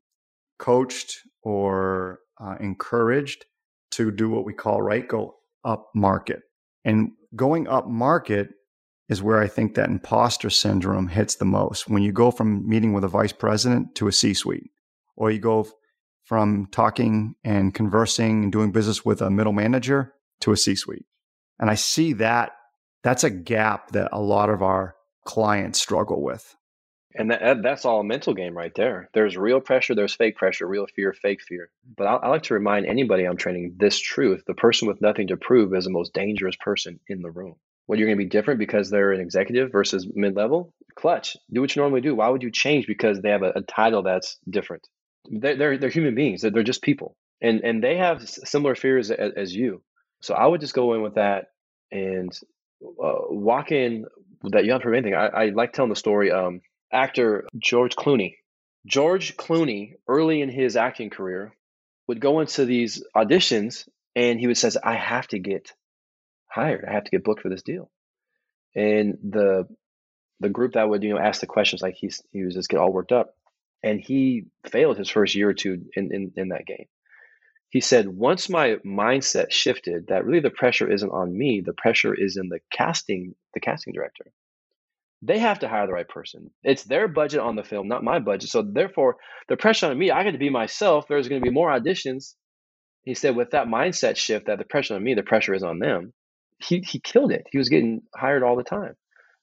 coached 0.58 1.18
or 1.42 2.20
uh, 2.40 2.56
encouraged 2.60 3.44
to 3.92 4.10
do 4.10 4.30
what 4.30 4.44
we 4.44 4.52
call 4.52 4.80
right 4.80 5.06
go 5.06 5.36
up 5.64 5.90
market. 5.94 6.40
And 6.84 7.12
going 7.34 7.68
up 7.68 7.86
market 7.86 8.50
is 9.08 9.22
where 9.22 9.40
i 9.40 9.48
think 9.48 9.74
that 9.74 9.88
imposter 9.88 10.50
syndrome 10.50 11.08
hits 11.08 11.36
the 11.36 11.44
most. 11.44 11.88
When 11.88 12.02
you 12.02 12.12
go 12.12 12.30
from 12.30 12.68
meeting 12.68 12.92
with 12.92 13.04
a 13.04 13.08
vice 13.08 13.32
president 13.32 13.94
to 13.96 14.08
a 14.08 14.12
c 14.12 14.34
suite 14.34 14.70
or 15.16 15.30
you 15.30 15.38
go 15.38 15.68
from 16.24 16.66
talking 16.70 17.34
and 17.44 17.74
conversing 17.74 18.44
and 18.44 18.52
doing 18.52 18.72
business 18.72 19.04
with 19.04 19.20
a 19.20 19.30
middle 19.30 19.52
manager 19.52 20.14
to 20.40 20.52
a 20.52 20.56
c 20.56 20.74
suite 20.74 21.04
and 21.58 21.70
i 21.70 21.74
see 21.74 22.12
that 22.14 22.52
that's 23.02 23.24
a 23.24 23.30
gap 23.30 23.90
that 23.90 24.08
a 24.12 24.20
lot 24.20 24.48
of 24.48 24.62
our 24.62 24.94
clients 25.24 25.80
struggle 25.80 26.22
with 26.22 26.54
and 27.14 27.30
that, 27.30 27.62
that's 27.62 27.84
all 27.84 28.00
a 28.00 28.04
mental 28.04 28.34
game 28.34 28.56
right 28.56 28.74
there. 28.74 29.08
There's 29.12 29.36
real 29.36 29.60
pressure, 29.60 29.94
there's 29.94 30.14
fake 30.14 30.36
pressure, 30.36 30.66
real 30.66 30.86
fear, 30.86 31.12
fake 31.12 31.42
fear. 31.42 31.70
But 31.96 32.06
I, 32.06 32.14
I 32.14 32.28
like 32.28 32.44
to 32.44 32.54
remind 32.54 32.86
anybody 32.86 33.24
I'm 33.24 33.36
training 33.36 33.76
this 33.78 33.98
truth 33.98 34.42
the 34.46 34.54
person 34.54 34.88
with 34.88 35.00
nothing 35.00 35.28
to 35.28 35.36
prove 35.36 35.74
is 35.74 35.84
the 35.84 35.90
most 35.90 36.14
dangerous 36.14 36.56
person 36.56 37.00
in 37.08 37.22
the 37.22 37.30
room. 37.30 37.56
What 37.86 37.98
you're 37.98 38.08
going 38.08 38.18
to 38.18 38.24
be 38.24 38.30
different 38.30 38.60
because 38.60 38.90
they're 38.90 39.12
an 39.12 39.20
executive 39.20 39.72
versus 39.72 40.06
mid 40.14 40.36
level? 40.36 40.72
Clutch. 40.94 41.36
Do 41.52 41.60
what 41.60 41.74
you 41.74 41.82
normally 41.82 42.00
do. 42.00 42.14
Why 42.14 42.28
would 42.28 42.42
you 42.42 42.50
change 42.50 42.86
because 42.86 43.20
they 43.20 43.30
have 43.30 43.42
a, 43.42 43.52
a 43.56 43.62
title 43.62 44.02
that's 44.02 44.38
different? 44.48 44.86
They're, 45.30 45.56
they're, 45.56 45.78
they're 45.78 45.90
human 45.90 46.14
beings, 46.14 46.42
they're, 46.42 46.50
they're, 46.50 46.62
just 46.62 46.82
people. 46.82 47.16
And, 47.40 47.60
and 47.62 47.82
they 47.82 47.96
have 47.96 48.28
similar 48.28 48.74
fears 48.74 49.10
as, 49.10 49.32
as 49.36 49.54
you. 49.54 49.82
So 50.20 50.34
I 50.34 50.46
would 50.46 50.60
just 50.60 50.74
go 50.74 50.94
in 50.94 51.02
with 51.02 51.16
that 51.16 51.46
and 51.90 52.32
uh, 52.82 53.12
walk 53.28 53.72
in 53.72 54.06
that 54.44 54.64
you 54.64 54.70
don't 54.70 54.82
prove 54.82 54.94
anything. 54.94 55.14
I, 55.14 55.26
I 55.26 55.46
like 55.50 55.72
telling 55.72 55.90
the 55.90 55.96
story. 55.96 56.30
Um, 56.30 56.60
actor 56.92 57.46
George 57.58 57.96
Clooney. 57.96 58.36
George 58.86 59.36
Clooney, 59.36 59.94
early 60.08 60.40
in 60.40 60.48
his 60.48 60.76
acting 60.76 61.10
career, 61.10 61.54
would 62.08 62.20
go 62.20 62.40
into 62.40 62.64
these 62.64 63.02
auditions 63.16 63.88
and 64.14 64.38
he 64.38 64.46
would 64.46 64.58
say, 64.58 64.70
I 64.82 64.94
have 64.94 65.26
to 65.28 65.38
get 65.38 65.72
hired. 66.46 66.84
I 66.86 66.92
have 66.92 67.04
to 67.04 67.10
get 67.10 67.24
booked 67.24 67.42
for 67.42 67.48
this 67.48 67.62
deal. 67.62 67.90
And 68.74 69.18
the 69.22 69.66
the 70.40 70.48
group 70.48 70.72
that 70.72 70.88
would, 70.88 71.04
you 71.04 71.10
know, 71.10 71.20
ask 71.20 71.40
the 71.40 71.46
questions, 71.46 71.82
like 71.82 71.94
he's 71.94 72.20
he 72.32 72.42
was 72.44 72.54
just 72.54 72.68
get 72.68 72.80
all 72.80 72.92
worked 72.92 73.12
up. 73.12 73.34
And 73.82 74.00
he 74.00 74.46
failed 74.66 74.98
his 74.98 75.08
first 75.08 75.34
year 75.34 75.48
or 75.48 75.54
two 75.54 75.86
in, 75.96 76.14
in, 76.14 76.32
in 76.36 76.48
that 76.48 76.66
game. 76.66 76.86
He 77.68 77.80
said, 77.80 78.06
once 78.06 78.48
my 78.48 78.76
mindset 78.84 79.50
shifted 79.50 80.08
that 80.08 80.24
really 80.24 80.40
the 80.40 80.50
pressure 80.50 80.90
isn't 80.90 81.10
on 81.10 81.36
me, 81.36 81.62
the 81.62 81.72
pressure 81.72 82.14
is 82.14 82.36
in 82.36 82.48
the 82.48 82.60
casting, 82.70 83.34
the 83.54 83.60
casting 83.60 83.92
director 83.92 84.26
they 85.22 85.38
have 85.38 85.60
to 85.60 85.68
hire 85.68 85.86
the 85.86 85.92
right 85.92 86.08
person. 86.08 86.50
It's 86.64 86.82
their 86.82 87.06
budget 87.06 87.40
on 87.40 87.54
the 87.54 87.62
film, 87.62 87.86
not 87.86 88.02
my 88.02 88.18
budget. 88.18 88.50
So 88.50 88.62
therefore, 88.62 89.16
the 89.48 89.56
pressure 89.56 89.86
on 89.86 89.98
me, 89.98 90.10
I 90.10 90.24
got 90.24 90.32
to 90.32 90.38
be 90.38 90.50
myself. 90.50 91.06
There's 91.08 91.28
going 91.28 91.40
to 91.40 91.48
be 91.48 91.54
more 91.54 91.70
auditions. 91.70 92.34
He 93.04 93.14
said, 93.14 93.36
with 93.36 93.52
that 93.52 93.68
mindset 93.68 94.16
shift, 94.16 94.46
that 94.46 94.58
the 94.58 94.64
pressure 94.64 94.96
on 94.96 95.02
me, 95.02 95.14
the 95.14 95.22
pressure 95.22 95.54
is 95.54 95.62
on 95.62 95.78
them. 95.78 96.12
He 96.58 96.80
he 96.80 97.00
killed 97.00 97.32
it. 97.32 97.46
He 97.50 97.58
was 97.58 97.68
getting 97.68 98.02
hired 98.14 98.42
all 98.42 98.56
the 98.56 98.62
time. 98.62 98.94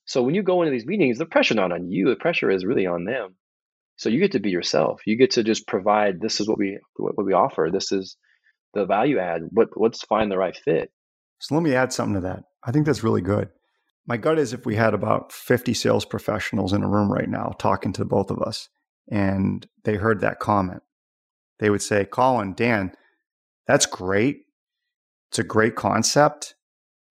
So 0.06 0.22
when 0.24 0.36
you 0.36 0.44
go 0.44 0.62
into 0.62 0.72
these 0.72 0.86
meetings, 0.86 1.18
the 1.18 1.26
pressure 1.26 1.54
not 1.56 1.72
on 1.72 1.90
you. 1.90 2.10
The 2.10 2.16
pressure 2.16 2.50
is 2.50 2.66
really 2.66 2.86
on 2.86 3.06
them. 3.06 3.36
So 3.98 4.10
you 4.10 4.20
get 4.20 4.32
to 4.34 4.40
be 4.40 4.50
yourself. 4.50 5.02
You 5.06 5.18
get 5.18 5.32
to 5.32 5.44
just 5.44 5.68
provide. 5.68 6.22
This 6.22 6.40
is 6.40 6.48
what 6.48 6.58
we 6.58 6.80
what 6.96 7.26
we 7.26 7.34
offer. 7.34 7.70
This 7.72 7.92
is 7.92 8.16
the 8.74 8.86
value 8.86 9.20
add. 9.20 9.42
What 9.52 9.70
let's 9.76 10.04
find 10.04 10.32
the 10.32 10.38
right 10.38 10.56
fit. 10.56 10.92
So 11.40 11.56
let 11.56 11.64
me 11.64 11.76
add 11.76 11.92
something 11.92 12.16
to 12.16 12.22
that. 12.22 12.44
I 12.64 12.72
think 12.72 12.86
that's 12.86 13.04
really 13.04 13.22
good 13.22 13.50
my 14.10 14.18
gut 14.18 14.40
is 14.40 14.54
if 14.54 14.66
we 14.66 14.76
had 14.76 14.96
about 14.96 15.32
50 15.32 15.76
sales 15.76 16.04
professionals 16.04 16.74
in 16.74 16.82
a 16.82 16.90
room 16.90 17.14
right 17.14 17.30
now 17.30 17.54
talking 17.60 17.94
to 17.94 18.04
both 18.04 18.32
of 18.32 18.42
us 18.42 18.68
and 19.08 19.68
they 19.84 19.96
heard 19.96 20.20
that 20.22 20.40
comment, 20.40 20.82
they 21.60 21.70
would 21.70 21.84
say, 21.84 22.06
Collin, 22.06 22.56
Dan, 22.56 22.92
that's 23.68 23.86
great. 23.86 24.40
It's 25.30 25.38
a 25.38 25.44
great 25.44 25.76
concept, 25.76 26.56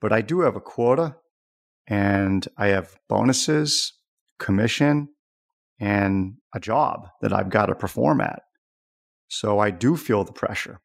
but 0.01 0.13
I 0.13 0.23
do 0.23 0.41
have 0.41 0.57
a 0.57 0.61
quota 0.61 1.15
and 1.87 2.47
I 2.57 2.69
have 2.69 2.97
bonuses, 3.09 3.93
commission, 4.41 5.09
and 5.79 6.35
a 6.53 6.59
job 6.59 7.07
that 7.23 7.33
I've 7.33 7.49
got 7.49 7.67
to 7.67 7.77
perform 7.77 8.21
at. 8.21 8.43
So 9.29 9.61
I 9.61 9.71
do 9.71 9.97
feel 9.97 10.25
the 10.25 10.33
pressure. 10.33 10.81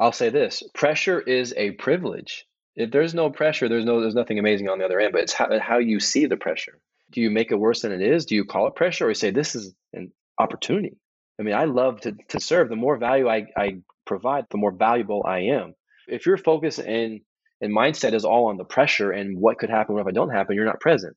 I'll 0.00 0.10
say 0.10 0.30
this 0.30 0.64
pressure 0.74 1.20
is 1.20 1.54
a 1.56 1.70
privilege 1.72 2.44
if 2.76 2.90
there's 2.90 3.14
no 3.14 3.30
pressure, 3.30 3.68
there's 3.68 3.84
no 3.84 4.00
there's 4.00 4.14
nothing 4.14 4.38
amazing 4.38 4.68
on 4.68 4.78
the 4.78 4.84
other 4.84 5.00
end. 5.00 5.12
But 5.12 5.22
it's 5.22 5.32
how 5.32 5.58
how 5.60 5.78
you 5.78 6.00
see 6.00 6.26
the 6.26 6.36
pressure. 6.36 6.78
Do 7.10 7.20
you 7.20 7.30
make 7.30 7.52
it 7.52 7.56
worse 7.56 7.82
than 7.82 7.92
it 7.92 8.02
is? 8.02 8.26
Do 8.26 8.34
you 8.34 8.44
call 8.44 8.66
it 8.66 8.74
pressure, 8.74 9.06
or 9.06 9.10
you 9.10 9.14
say 9.14 9.30
this 9.30 9.54
is 9.54 9.74
an 9.92 10.12
opportunity? 10.38 10.96
I 11.38 11.42
mean, 11.42 11.54
I 11.54 11.64
love 11.64 12.00
to 12.02 12.12
to 12.28 12.40
serve. 12.40 12.68
The 12.68 12.76
more 12.76 12.96
value 12.96 13.28
I, 13.28 13.46
I 13.56 13.76
provide, 14.04 14.46
the 14.50 14.58
more 14.58 14.72
valuable 14.72 15.22
I 15.26 15.40
am. 15.40 15.74
If 16.08 16.26
your 16.26 16.36
focus 16.36 16.78
and 16.78 17.20
and 17.60 17.74
mindset 17.74 18.12
is 18.12 18.24
all 18.24 18.46
on 18.46 18.56
the 18.56 18.64
pressure 18.64 19.12
and 19.12 19.38
what 19.38 19.58
could 19.58 19.70
happen, 19.70 19.94
what 19.94 20.02
if 20.02 20.08
I 20.08 20.12
don't 20.12 20.30
happen, 20.30 20.56
you're 20.56 20.64
not 20.64 20.80
present. 20.80 21.16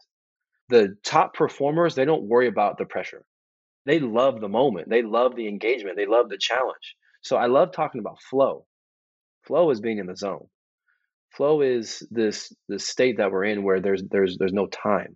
The 0.70 0.96
top 1.04 1.34
performers, 1.34 1.96
they 1.96 2.06
don't 2.06 2.28
worry 2.28 2.48
about 2.48 2.78
the 2.78 2.86
pressure. 2.86 3.24
They 3.86 4.00
love 4.00 4.42
the 4.42 4.50
moment. 4.50 4.90
They 4.90 5.02
love 5.02 5.36
the 5.36 5.48
engagement. 5.48 5.96
They 5.96 6.06
love 6.06 6.30
the 6.30 6.38
challenge. 6.38 6.96
So 7.22 7.38
I 7.38 7.48
love 7.48 7.72
talking 7.72 8.00
about 8.00 8.22
flow. 8.22 8.66
Flow 9.46 9.70
is 9.72 9.82
being 9.82 9.98
in 9.98 10.08
the 10.08 10.16
zone 10.16 10.48
flow 11.38 11.62
is 11.62 12.06
this 12.10 12.52
this 12.68 12.88
state 12.88 13.18
that 13.18 13.32
we're 13.32 13.46
in 13.46 13.64
where 13.64 13.80
there's 13.80 14.04
there's 14.10 14.38
there's 14.38 14.54
no 14.54 14.68
time. 14.68 15.16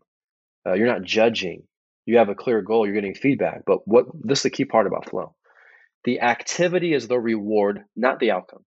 Uh, 0.66 0.74
you're 0.74 0.88
not 0.88 1.04
judging. 1.04 1.64
You 2.06 2.18
have 2.18 2.30
a 2.30 2.36
clear 2.36 2.62
goal 2.62 2.86
you're 2.86 2.96
getting 2.96 3.16
feedback 3.16 3.64
but 3.66 3.80
what 3.86 4.06
this 4.14 4.40
is 4.40 4.44
the 4.44 4.50
key 4.52 4.66
part 4.66 4.88
about 4.88 5.10
flow. 5.10 5.36
The 6.04 6.22
activity 6.22 6.94
is 6.94 7.08
the 7.08 7.20
reward 7.20 7.82
not 7.96 8.20
the 8.20 8.32
outcome. 8.32 8.64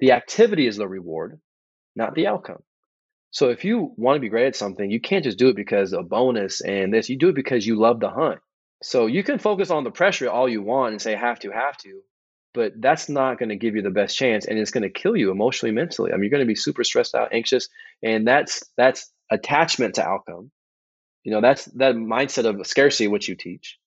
The 0.00 0.12
activity 0.12 0.66
is 0.66 0.76
the 0.76 0.88
reward 0.88 1.40
not 1.96 2.14
the 2.14 2.28
outcome. 2.28 2.62
So 3.32 3.50
if 3.50 3.64
you 3.64 3.92
want 3.96 4.16
to 4.16 4.20
be 4.20 4.28
great 4.28 4.46
at 4.46 4.56
something 4.56 4.90
you 4.90 5.00
can't 5.00 5.24
just 5.24 5.38
do 5.38 5.48
it 5.48 5.56
because 5.56 5.92
a 5.92 6.02
bonus 6.02 6.60
and 6.60 6.94
this. 6.94 7.10
You 7.10 7.18
do 7.18 7.30
it 7.30 7.34
because 7.34 7.66
you 7.66 7.76
love 7.76 8.00
the 8.00 8.10
hunt. 8.10 8.38
So 8.82 9.06
you 9.06 9.24
can 9.24 9.38
focus 9.38 9.70
on 9.70 9.84
the 9.84 9.90
pressure 9.90 10.30
all 10.30 10.48
you 10.48 10.62
want 10.62 10.92
and 10.92 11.02
say 11.02 11.14
have 11.14 11.40
to 11.40 11.50
have 11.50 11.76
to 11.78 12.02
but 12.56 12.72
that's 12.80 13.10
not 13.10 13.38
going 13.38 13.50
to 13.50 13.56
give 13.56 13.76
you 13.76 13.82
the 13.82 13.90
best 13.90 14.16
chance 14.16 14.46
and 14.46 14.58
it's 14.58 14.70
going 14.70 14.82
to 14.82 14.88
kill 14.90 15.14
you 15.14 15.30
emotionally 15.30 15.74
mentally. 15.74 16.10
I 16.10 16.14
mean 16.14 16.24
you're 16.24 16.30
going 16.30 16.40
to 16.40 16.46
be 16.46 16.56
super 16.56 16.82
stressed 16.82 17.14
out 17.14 17.32
anxious 17.32 17.68
and 18.02 18.26
that's 18.26 18.62
that's 18.78 19.12
attachment 19.30 19.96
to 19.96 20.02
outcome. 20.04 20.50
You 21.22 21.32
know 21.32 21.42
that's 21.42 21.66
that 21.76 21.94
mindset 21.94 22.46
of 22.46 22.66
scarcity 22.66 23.08
which 23.08 23.28
you 23.28 23.36
teach. 23.36 23.78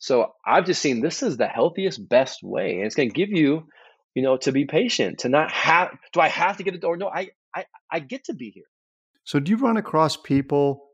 So 0.00 0.34
i've 0.44 0.66
just 0.66 0.82
seen 0.82 1.00
this 1.00 1.22
is 1.22 1.36
the 1.36 1.46
healthiest 1.46 2.06
best 2.08 2.42
way 2.42 2.74
and 2.74 2.86
it's 2.86 2.96
going 2.96 3.08
to 3.08 3.14
give 3.14 3.30
you 3.30 3.68
you 4.14 4.22
know 4.22 4.36
to 4.38 4.52
be 4.52 4.64
patient 4.64 5.20
to 5.20 5.28
not 5.28 5.50
have 5.52 5.96
do 6.12 6.20
i 6.20 6.28
have 6.28 6.56
to 6.56 6.62
get 6.62 6.74
it 6.74 6.84
or 6.84 6.96
no 6.96 7.08
i 7.08 7.28
i, 7.54 7.64
I 7.90 8.00
get 8.00 8.24
to 8.24 8.34
be 8.34 8.50
here. 8.50 8.70
So 9.24 9.38
do 9.38 9.50
you 9.50 9.58
run 9.58 9.76
across 9.76 10.16
people 10.16 10.88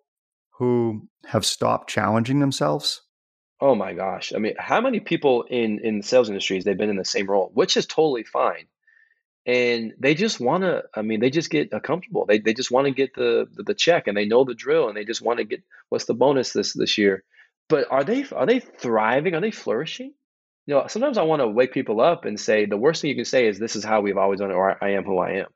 who 0.59 1.09
have 1.27 1.47
stopped 1.47 1.89
challenging 1.89 2.41
themselves 2.41 3.01
Oh 3.65 3.75
my 3.75 3.95
gosh. 3.95 4.35
I 4.35 4.39
mean, 4.39 4.57
how 4.59 4.83
many 4.83 5.01
people 5.01 5.45
in 5.45 5.81
in 5.83 5.97
the 5.99 6.03
sales 6.03 6.29
industries 6.29 6.65
they've 6.65 6.77
been 6.77 6.91
in 6.91 6.97
the 6.97 7.05
same 7.05 7.27
role, 7.27 7.51
which 7.55 7.79
is 7.79 7.87
totally 7.87 8.23
fine. 8.23 8.67
And 9.47 9.95
they 9.99 10.15
just 10.15 10.39
want 10.39 10.65
to 10.65 10.83
I 10.95 11.01
mean, 11.01 11.21
they 11.21 11.31
just 11.31 11.49
get 11.49 11.73
uh, 11.73 11.81
comfortable. 11.81 12.27
They 12.27 12.39
they 12.41 12.53
just 12.53 12.71
want 12.71 12.89
to 12.89 12.91
get 12.93 13.15
the, 13.15 13.49
the 13.55 13.63
the 13.63 13.75
check 13.75 14.07
and 14.07 14.15
they 14.19 14.27
know 14.27 14.45
the 14.45 14.55
drill 14.55 14.89
and 14.89 14.97
they 14.97 15.07
just 15.07 15.23
want 15.23 15.39
to 15.39 15.45
get 15.45 15.63
what's 15.89 16.05
the 16.05 16.13
bonus 16.13 16.53
this 16.53 16.75
this 16.75 16.99
year. 16.99 17.25
But 17.71 17.91
are 17.91 18.05
they 18.05 18.27
are 18.33 18.45
they 18.45 18.61
thriving? 18.61 19.35
Are 19.35 19.41
they 19.41 19.51
flourishing? 19.51 20.13
You 20.67 20.75
know, 20.75 20.87
sometimes 20.89 21.17
I 21.17 21.23
want 21.23 21.41
to 21.41 21.49
wake 21.49 21.73
people 21.73 22.03
up 22.03 22.27
and 22.27 22.39
say 22.39 22.67
the 22.67 22.77
worst 22.77 23.01
thing 23.01 23.09
you 23.09 23.17
can 23.17 23.25
say 23.25 23.49
is 23.49 23.59
this 23.59 23.77
is 23.77 23.85
how 23.85 24.03
we've 24.03 24.19
always 24.19 24.41
done 24.41 24.51
it 24.51 24.55
or 24.55 24.77
I 24.85 24.91
am 24.91 25.05
who 25.05 25.19
I 25.19 25.31
am. 25.45 25.49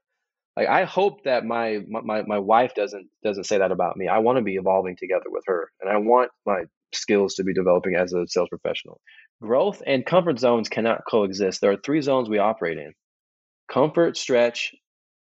Like 0.57 0.69
I 0.69 0.85
hope 0.85 1.25
that 1.25 1.45
my 1.45 1.81
my 1.91 2.23
my 2.23 2.39
wife 2.39 2.75
doesn't 2.75 3.09
doesn't 3.23 3.45
say 3.45 3.59
that 3.59 3.73
about 3.73 3.99
me. 3.99 4.09
I 4.09 4.21
want 4.21 4.39
to 4.39 4.43
be 4.43 4.57
evolving 4.57 4.97
together 4.97 5.27
with 5.29 5.45
her 5.47 5.71
and 5.83 5.91
I 5.91 5.99
want 5.99 6.31
my 6.47 6.65
skills 6.93 7.35
to 7.35 7.45
be 7.45 7.55
developing 7.55 7.95
as 7.95 8.13
a 8.13 8.27
sales 8.27 8.49
professional. 8.49 9.01
Growth 9.43 9.83
and 9.87 10.05
comfort 10.05 10.39
zones 10.39 10.69
cannot 10.69 11.03
coexist. 11.09 11.61
There 11.61 11.73
are 11.73 11.77
three 11.77 12.01
zones 12.01 12.29
we 12.29 12.39
operate 12.39 12.79
in 12.79 12.93
comfort, 13.71 14.17
stretch, 14.17 14.75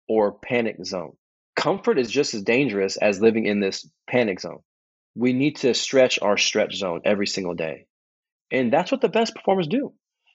or 0.08 0.40
panic 0.40 0.78
zone. 0.86 1.14
Comfort 1.56 2.00
is 2.00 2.10
just 2.10 2.34
as 2.34 2.44
dangerous 2.44 2.98
as 2.98 3.22
living 3.22 3.46
in 3.46 3.60
this 3.60 3.90
panic 4.10 4.40
zone. 4.40 4.60
We 5.16 5.34
need 5.34 5.58
to 5.58 5.74
stretch 5.74 6.20
our 6.22 6.38
stretch 6.38 6.76
zone 6.76 7.02
every 7.04 7.28
single 7.28 7.56
day. 7.56 7.88
And 8.52 8.72
that's 8.72 8.92
what 8.92 9.02
the 9.02 9.10
best 9.10 9.36
performers 9.36 9.68
do. 9.68 9.94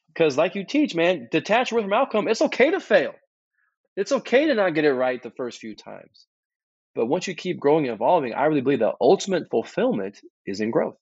Because, 0.09 0.37
like 0.37 0.55
you 0.55 0.67
teach, 0.67 0.95
man, 0.95 1.29
detach 1.31 1.71
from 1.71 1.93
outcome, 1.93 2.29
it's 2.29 2.43
okay 2.43 2.71
to 2.73 2.81
fail. 2.81 3.13
It's 3.97 4.13
okay 4.13 4.47
to 4.47 4.55
not 4.55 4.75
get 4.75 4.85
it 4.85 4.93
right 4.93 5.23
the 5.23 5.31
first 5.31 5.59
few 5.59 5.75
times. 5.75 6.27
But 6.95 7.07
once 7.07 7.27
you 7.27 7.35
keep 7.35 7.59
growing 7.59 7.87
and 7.87 7.95
evolving, 7.95 8.35
I 8.35 8.45
really 8.45 8.61
believe 8.61 8.81
the 8.81 8.93
ultimate 9.01 9.49
fulfillment 9.51 10.21
is 10.45 10.61
in 10.61 10.71
growth. 10.71 10.97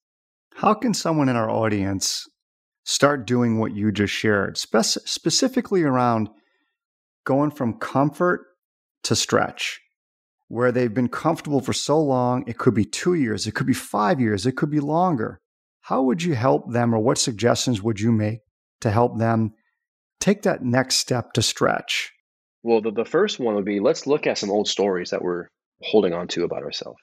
How 0.54 0.74
can 0.74 0.94
someone 0.94 1.28
in 1.28 1.36
our 1.36 1.50
audience 1.50 2.26
start 2.84 3.26
doing 3.26 3.58
what 3.58 3.74
you 3.74 3.92
just 3.92 4.12
shared, 4.12 4.58
Spe- 4.58 4.82
specifically 4.82 5.82
around 5.82 6.28
going 7.24 7.50
from 7.50 7.78
comfort 7.78 8.46
to 9.04 9.16
stretch, 9.16 9.80
where 10.48 10.72
they've 10.72 10.92
been 10.92 11.08
comfortable 11.08 11.60
for 11.60 11.72
so 11.72 12.00
long? 12.00 12.44
It 12.46 12.58
could 12.58 12.74
be 12.74 12.84
two 12.84 13.14
years, 13.14 13.46
it 13.46 13.52
could 13.52 13.66
be 13.66 13.72
five 13.72 14.20
years, 14.20 14.46
it 14.46 14.56
could 14.56 14.70
be 14.70 14.80
longer. 14.80 15.40
How 15.82 16.02
would 16.02 16.22
you 16.22 16.34
help 16.34 16.72
them, 16.72 16.94
or 16.94 16.98
what 16.98 17.18
suggestions 17.18 17.82
would 17.82 18.00
you 18.00 18.12
make 18.12 18.40
to 18.80 18.90
help 18.90 19.18
them 19.18 19.52
take 20.20 20.42
that 20.42 20.62
next 20.62 20.96
step 20.96 21.32
to 21.32 21.42
stretch? 21.42 22.12
Well, 22.62 22.82
the, 22.82 22.90
the 22.90 23.04
first 23.06 23.40
one 23.40 23.54
would 23.54 23.64
be 23.64 23.80
let's 23.80 24.06
look 24.06 24.26
at 24.26 24.36
some 24.36 24.50
old 24.50 24.68
stories 24.68 25.10
that 25.10 25.22
we're 25.22 25.48
holding 25.80 26.12
on 26.12 26.28
to 26.28 26.44
about 26.44 26.62
ourselves 26.62 27.00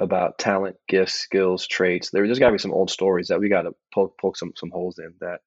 about 0.00 0.38
talent, 0.38 0.76
gifts, 0.88 1.14
skills, 1.14 1.66
traits. 1.66 2.10
There, 2.10 2.24
has 2.26 2.38
got 2.38 2.48
to 2.48 2.52
be 2.52 2.58
some 2.58 2.72
old 2.72 2.90
stories 2.90 3.28
that 3.28 3.40
we 3.40 3.48
got 3.48 3.62
to 3.62 3.72
poke, 3.94 4.18
poke 4.20 4.36
some 4.36 4.52
some 4.56 4.70
holes 4.70 4.98
in. 4.98 5.14
That 5.20 5.40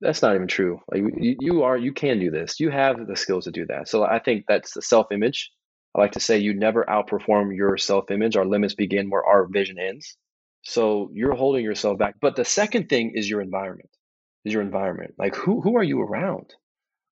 that's 0.00 0.22
not 0.22 0.34
even 0.34 0.46
true. 0.48 0.80
Like 0.90 1.02
you, 1.18 1.36
you 1.40 1.62
are, 1.62 1.76
you 1.76 1.92
can 1.92 2.20
do 2.20 2.30
this. 2.30 2.60
You 2.60 2.70
have 2.70 3.06
the 3.06 3.16
skills 3.16 3.44
to 3.44 3.50
do 3.50 3.66
that. 3.66 3.88
So 3.88 4.04
I 4.04 4.18
think 4.18 4.44
that's 4.46 4.74
the 4.74 4.82
self 4.82 5.10
image. 5.12 5.50
I 5.94 6.00
like 6.00 6.12
to 6.12 6.20
say 6.20 6.38
you 6.38 6.54
never 6.54 6.84
outperform 6.84 7.56
your 7.56 7.76
self 7.76 8.10
image. 8.10 8.36
Our 8.36 8.46
limits 8.46 8.74
begin 8.74 9.10
where 9.10 9.24
our 9.24 9.46
vision 9.46 9.78
ends. 9.78 10.16
So 10.62 11.10
you're 11.12 11.34
holding 11.34 11.64
yourself 11.64 11.98
back. 11.98 12.16
But 12.20 12.36
the 12.36 12.44
second 12.44 12.88
thing 12.88 13.12
is 13.14 13.28
your 13.28 13.40
environment. 13.40 13.90
Is 14.44 14.52
your 14.52 14.62
environment 14.62 15.14
like 15.18 15.34
who 15.34 15.60
who 15.60 15.76
are 15.76 15.82
you 15.82 16.00
around? 16.00 16.54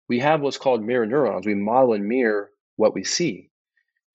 We 0.09 0.21
have 0.21 0.41
what's 0.41 0.59
called 0.59 0.83
mirror 0.83 1.07
neurons. 1.07 1.47
We 1.47 1.55
model 1.55 1.95
and 1.95 2.07
mirror 2.07 2.51
what 2.77 2.95
we 2.95 3.03
see. 3.03 3.51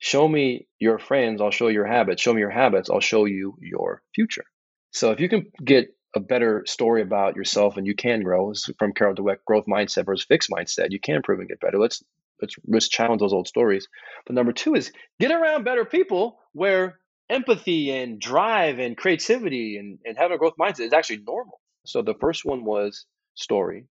Show 0.03 0.27
me 0.27 0.67
your 0.79 0.97
friends, 0.97 1.41
I'll 1.41 1.51
show 1.51 1.67
you 1.67 1.75
your 1.75 1.85
habits. 1.85 2.23
Show 2.23 2.33
me 2.33 2.39
your 2.41 2.49
habits, 2.49 2.89
I'll 2.89 2.99
show 2.99 3.25
you 3.25 3.55
your 3.61 4.01
future. 4.15 4.45
So 4.89 5.11
if 5.11 5.19
you 5.19 5.29
can 5.29 5.45
get 5.63 5.95
a 6.15 6.19
better 6.19 6.63
story 6.65 7.03
about 7.03 7.35
yourself 7.35 7.77
and 7.77 7.85
you 7.85 7.93
can 7.93 8.23
grow 8.23 8.51
from 8.79 8.93
Carol 8.93 9.13
Dweck, 9.13 9.37
growth 9.45 9.67
mindset 9.67 10.07
versus 10.07 10.25
fixed 10.25 10.49
mindset, 10.49 10.87
you 10.89 10.99
can 10.99 11.17
improve 11.17 11.39
and 11.39 11.47
get 11.47 11.59
better. 11.59 11.77
Let's 11.77 12.03
let's 12.41 12.55
let's 12.65 12.89
challenge 12.89 13.19
those 13.19 13.31
old 13.31 13.47
stories. 13.47 13.87
But 14.25 14.33
number 14.33 14.53
two 14.53 14.73
is 14.73 14.91
get 15.19 15.31
around 15.31 15.65
better 15.65 15.85
people 15.85 16.39
where 16.53 16.97
empathy 17.29 17.91
and 17.91 18.19
drive 18.19 18.79
and 18.79 18.97
creativity 18.97 19.77
and, 19.77 19.99
and 20.03 20.17
having 20.17 20.33
a 20.33 20.39
growth 20.39 20.55
mindset 20.59 20.87
is 20.87 20.93
actually 20.93 21.21
normal. 21.27 21.61
So 21.85 22.01
the 22.01 22.15
first 22.19 22.43
one 22.43 22.65
was 22.65 23.05
story. 23.35 23.85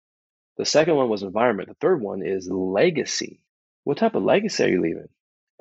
The 0.58 0.65
second 0.65 0.95
one 0.95 1.08
was 1.08 1.22
environment. 1.22 1.69
The 1.69 1.76
third 1.76 2.02
one 2.02 2.24
is 2.26 2.50
legacy. 2.50 3.41
What 3.84 4.00
type 4.00 4.15
of 4.15 4.24
legacy 4.24 4.63
are 4.63 4.69
you 4.69 4.82
leaving? 4.82 5.08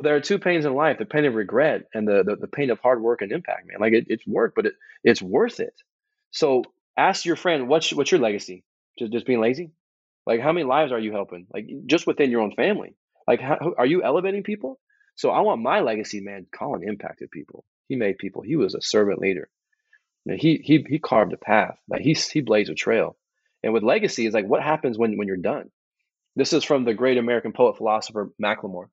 There 0.00 0.14
are 0.14 0.20
two 0.20 0.38
pains 0.38 0.64
in 0.64 0.74
life: 0.74 0.98
the 0.98 1.04
pain 1.04 1.24
of 1.24 1.34
regret 1.34 1.82
and 1.94 2.06
the 2.06 2.22
the, 2.24 2.37
the 2.37 2.48
pain 2.48 2.70
of 2.70 2.78
hard 2.80 3.02
work 3.02 3.22
and 3.22 3.32
impact. 3.32 3.66
Man, 3.66 3.78
like 3.80 3.92
it, 3.92 4.06
it's 4.08 4.26
work, 4.26 4.54
but 4.54 4.66
it, 4.66 4.74
it's 5.04 5.22
worth 5.22 5.61
it. 5.61 5.74
So 6.30 6.64
ask 6.96 7.24
your 7.24 7.37
friend, 7.37 7.68
what's 7.68 7.92
what's 7.92 8.11
your 8.12 8.20
legacy? 8.20 8.64
Just 8.98 9.12
just 9.12 9.26
being 9.26 9.40
lazy? 9.40 9.72
Like 10.26 10.40
how 10.40 10.52
many 10.52 10.64
lives 10.64 10.92
are 10.92 10.98
you 10.98 11.12
helping? 11.12 11.46
Like 11.52 11.66
just 11.87 12.06
within 12.06 12.30
your 12.30 12.42
own 12.42 12.52
family? 12.52 12.94
Like 13.26 13.40
how, 13.40 13.74
are 13.76 13.87
you 13.87 14.02
elevating 14.02 14.42
people? 14.42 14.78
So 15.16 15.30
I 15.30 15.40
want 15.40 15.62
my 15.62 15.80
legacy, 15.80 16.20
man. 16.20 16.46
Collin 16.54 16.87
impacted 16.87 17.30
people. 17.30 17.64
He 17.88 17.96
made 17.96 18.18
people. 18.18 18.42
He 18.42 18.56
was 18.56 18.74
a 18.74 18.82
servant 18.82 19.18
leader. 19.18 19.48
Know, 20.24 20.37
he 20.38 20.61
he 20.62 20.84
he 20.88 20.98
carved 20.98 21.32
a 21.32 21.38
path. 21.38 21.76
Like 21.88 22.02
he 22.02 22.12
he 22.14 22.40
blazed 22.40 22.70
a 22.70 22.74
trail. 22.74 23.16
And 23.62 23.72
with 23.72 23.82
legacy, 23.82 24.26
is 24.26 24.34
like 24.34 24.46
what 24.46 24.62
happens 24.62 24.98
when 24.98 25.16
when 25.16 25.26
you're 25.26 25.37
done. 25.37 25.70
This 26.37 26.52
is 26.52 26.62
from 26.62 26.84
the 26.84 26.94
great 26.94 27.18
American 27.18 27.52
poet 27.52 27.76
philosopher 27.76 28.30
Macklemore. 28.40 28.88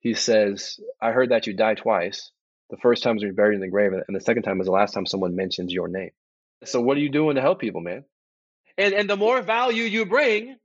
He 0.00 0.14
says, 0.14 0.80
"I 1.00 1.12
heard 1.12 1.30
that 1.30 1.46
you 1.46 1.54
die 1.54 1.74
twice. 1.74 2.32
The 2.70 2.76
first 2.78 3.02
time 3.02 3.16
is 3.16 3.22
when 3.22 3.28
you're 3.28 3.34
buried 3.34 3.54
in 3.54 3.60
the 3.60 3.68
grave, 3.68 3.92
and 3.92 4.16
the 4.16 4.20
second 4.20 4.42
time 4.42 4.60
is 4.60 4.66
the 4.66 4.72
last 4.72 4.92
time 4.92 5.06
someone 5.06 5.36
mentions 5.36 5.72
your 5.72 5.88
name." 5.88 6.10
So 6.64 6.80
what 6.80 6.96
are 6.96 7.00
you 7.00 7.10
doing 7.10 7.36
to 7.36 7.40
help 7.40 7.60
people, 7.60 7.80
man? 7.80 8.04
And 8.76 8.94
and 8.94 9.08
the 9.08 9.16
more 9.16 9.42
value 9.42 9.84
you 9.84 10.06
bring, 10.06 10.56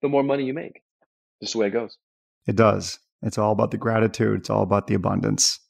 the 0.00 0.08
more 0.08 0.22
money 0.22 0.44
you 0.44 0.54
make. 0.54 0.82
Just 1.40 1.54
the 1.54 1.58
way 1.58 1.66
it 1.68 1.70
goes. 1.70 1.98
It 2.46 2.56
does. 2.56 2.98
It's 3.22 3.38
all 3.38 3.52
about 3.52 3.70
the 3.70 3.78
gratitude, 3.78 4.40
it's 4.40 4.50
all 4.50 4.62
about 4.62 4.88
the 4.88 4.94
abundance. 4.94 5.60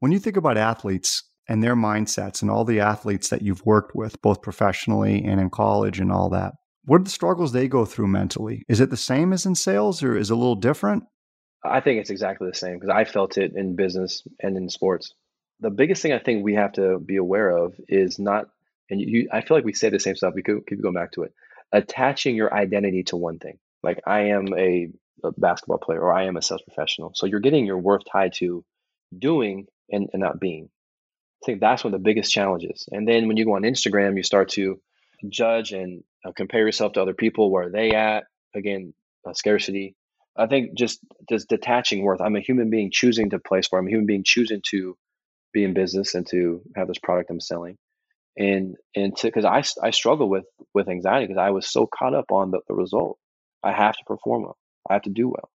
When 0.00 0.12
you 0.12 0.18
think 0.18 0.36
about 0.36 0.56
athletes 0.56 1.22
and 1.48 1.62
their 1.62 1.76
mindsets 1.76 2.40
and 2.40 2.50
all 2.50 2.64
the 2.64 2.80
athletes 2.80 3.28
that 3.28 3.42
you've 3.42 3.64
worked 3.66 3.94
with, 3.94 4.20
both 4.22 4.42
professionally 4.42 5.22
and 5.24 5.40
in 5.40 5.50
college 5.50 6.00
and 6.00 6.10
all 6.10 6.30
that, 6.30 6.54
what 6.84 7.02
are 7.02 7.04
the 7.04 7.10
struggles 7.10 7.52
they 7.52 7.68
go 7.68 7.84
through 7.84 8.08
mentally? 8.08 8.62
Is 8.68 8.80
it 8.80 8.90
the 8.90 8.96
same 8.96 9.32
as 9.32 9.44
in 9.44 9.54
sales 9.54 10.02
or 10.02 10.16
is 10.16 10.30
it 10.30 10.34
a 10.34 10.36
little 10.36 10.54
different? 10.54 11.04
I 11.64 11.80
think 11.80 12.00
it's 12.00 12.10
exactly 12.10 12.48
the 12.48 12.54
same 12.54 12.74
because 12.74 12.90
I 12.90 13.04
felt 13.04 13.38
it 13.38 13.54
in 13.54 13.76
business 13.76 14.22
and 14.40 14.56
in 14.56 14.68
sports. 14.68 15.14
The 15.60 15.70
biggest 15.70 16.02
thing 16.02 16.12
I 16.12 16.18
think 16.18 16.44
we 16.44 16.54
have 16.54 16.72
to 16.74 16.98
be 16.98 17.16
aware 17.16 17.50
of 17.50 17.74
is 17.88 18.18
not, 18.18 18.48
and 18.90 19.00
you, 19.00 19.28
I 19.32 19.40
feel 19.40 19.56
like 19.56 19.64
we 19.64 19.72
say 19.72 19.90
the 19.90 19.98
same 19.98 20.14
stuff. 20.14 20.34
We 20.34 20.42
could 20.42 20.66
keep 20.66 20.80
going 20.80 20.94
back 20.94 21.12
to 21.12 21.24
it. 21.24 21.34
Attaching 21.72 22.36
your 22.36 22.54
identity 22.54 23.02
to 23.04 23.16
one 23.16 23.38
thing. 23.38 23.58
Like 23.82 24.00
I 24.06 24.30
am 24.30 24.54
a 24.56 24.88
a 25.24 25.32
basketball 25.32 25.78
player 25.78 26.00
or 26.00 26.12
I 26.12 26.24
am 26.24 26.36
a 26.36 26.42
sales 26.42 26.62
professional. 26.62 27.12
So 27.14 27.26
you're 27.26 27.40
getting 27.40 27.66
your 27.66 27.78
worth 27.78 28.02
tied 28.10 28.34
to 28.34 28.64
doing 29.16 29.66
and, 29.90 30.08
and 30.12 30.20
not 30.20 30.40
being. 30.40 30.68
I 31.42 31.46
think 31.46 31.60
that's 31.60 31.84
one 31.84 31.94
of 31.94 32.00
the 32.00 32.04
biggest 32.04 32.32
challenges. 32.32 32.88
And 32.90 33.06
then 33.06 33.28
when 33.28 33.36
you 33.36 33.44
go 33.44 33.54
on 33.54 33.62
Instagram, 33.62 34.16
you 34.16 34.22
start 34.22 34.50
to 34.50 34.80
judge 35.28 35.72
and 35.72 36.02
uh, 36.24 36.32
compare 36.32 36.64
yourself 36.64 36.92
to 36.94 37.02
other 37.02 37.14
people. 37.14 37.50
Where 37.50 37.64
are 37.64 37.70
they 37.70 37.92
at? 37.92 38.24
Again, 38.54 38.94
uh, 39.26 39.34
scarcity. 39.34 39.94
I 40.38 40.46
think 40.46 40.76
just 40.76 41.00
just 41.28 41.48
detaching 41.48 42.02
worth. 42.02 42.20
I'm 42.20 42.36
a 42.36 42.40
human 42.40 42.70
being 42.70 42.90
choosing 42.92 43.30
to 43.30 43.38
place 43.38 43.66
where 43.70 43.80
I'm 43.80 43.88
a 43.88 43.90
human 43.90 44.06
being 44.06 44.24
choosing 44.24 44.62
to 44.70 44.96
be 45.52 45.64
in 45.64 45.74
business 45.74 46.14
and 46.14 46.26
to 46.28 46.62
have 46.76 46.88
this 46.88 46.98
product 46.98 47.30
I'm 47.30 47.40
selling. 47.40 47.76
And 48.38 48.76
and 48.96 49.16
to 49.18 49.26
because 49.26 49.44
I, 49.44 49.62
I 49.84 49.90
struggle 49.90 50.28
with 50.28 50.46
with 50.74 50.88
anxiety 50.88 51.26
because 51.26 51.40
I 51.40 51.50
was 51.50 51.70
so 51.70 51.86
caught 51.86 52.14
up 52.14 52.30
on 52.32 52.52
the, 52.52 52.60
the 52.68 52.74
result. 52.74 53.18
I 53.64 53.72
have 53.72 53.96
to 53.96 54.04
perform 54.06 54.42
well. 54.44 54.58
I 54.88 54.94
have 54.94 55.02
to 55.02 55.10
do 55.10 55.28
well. 55.28 55.50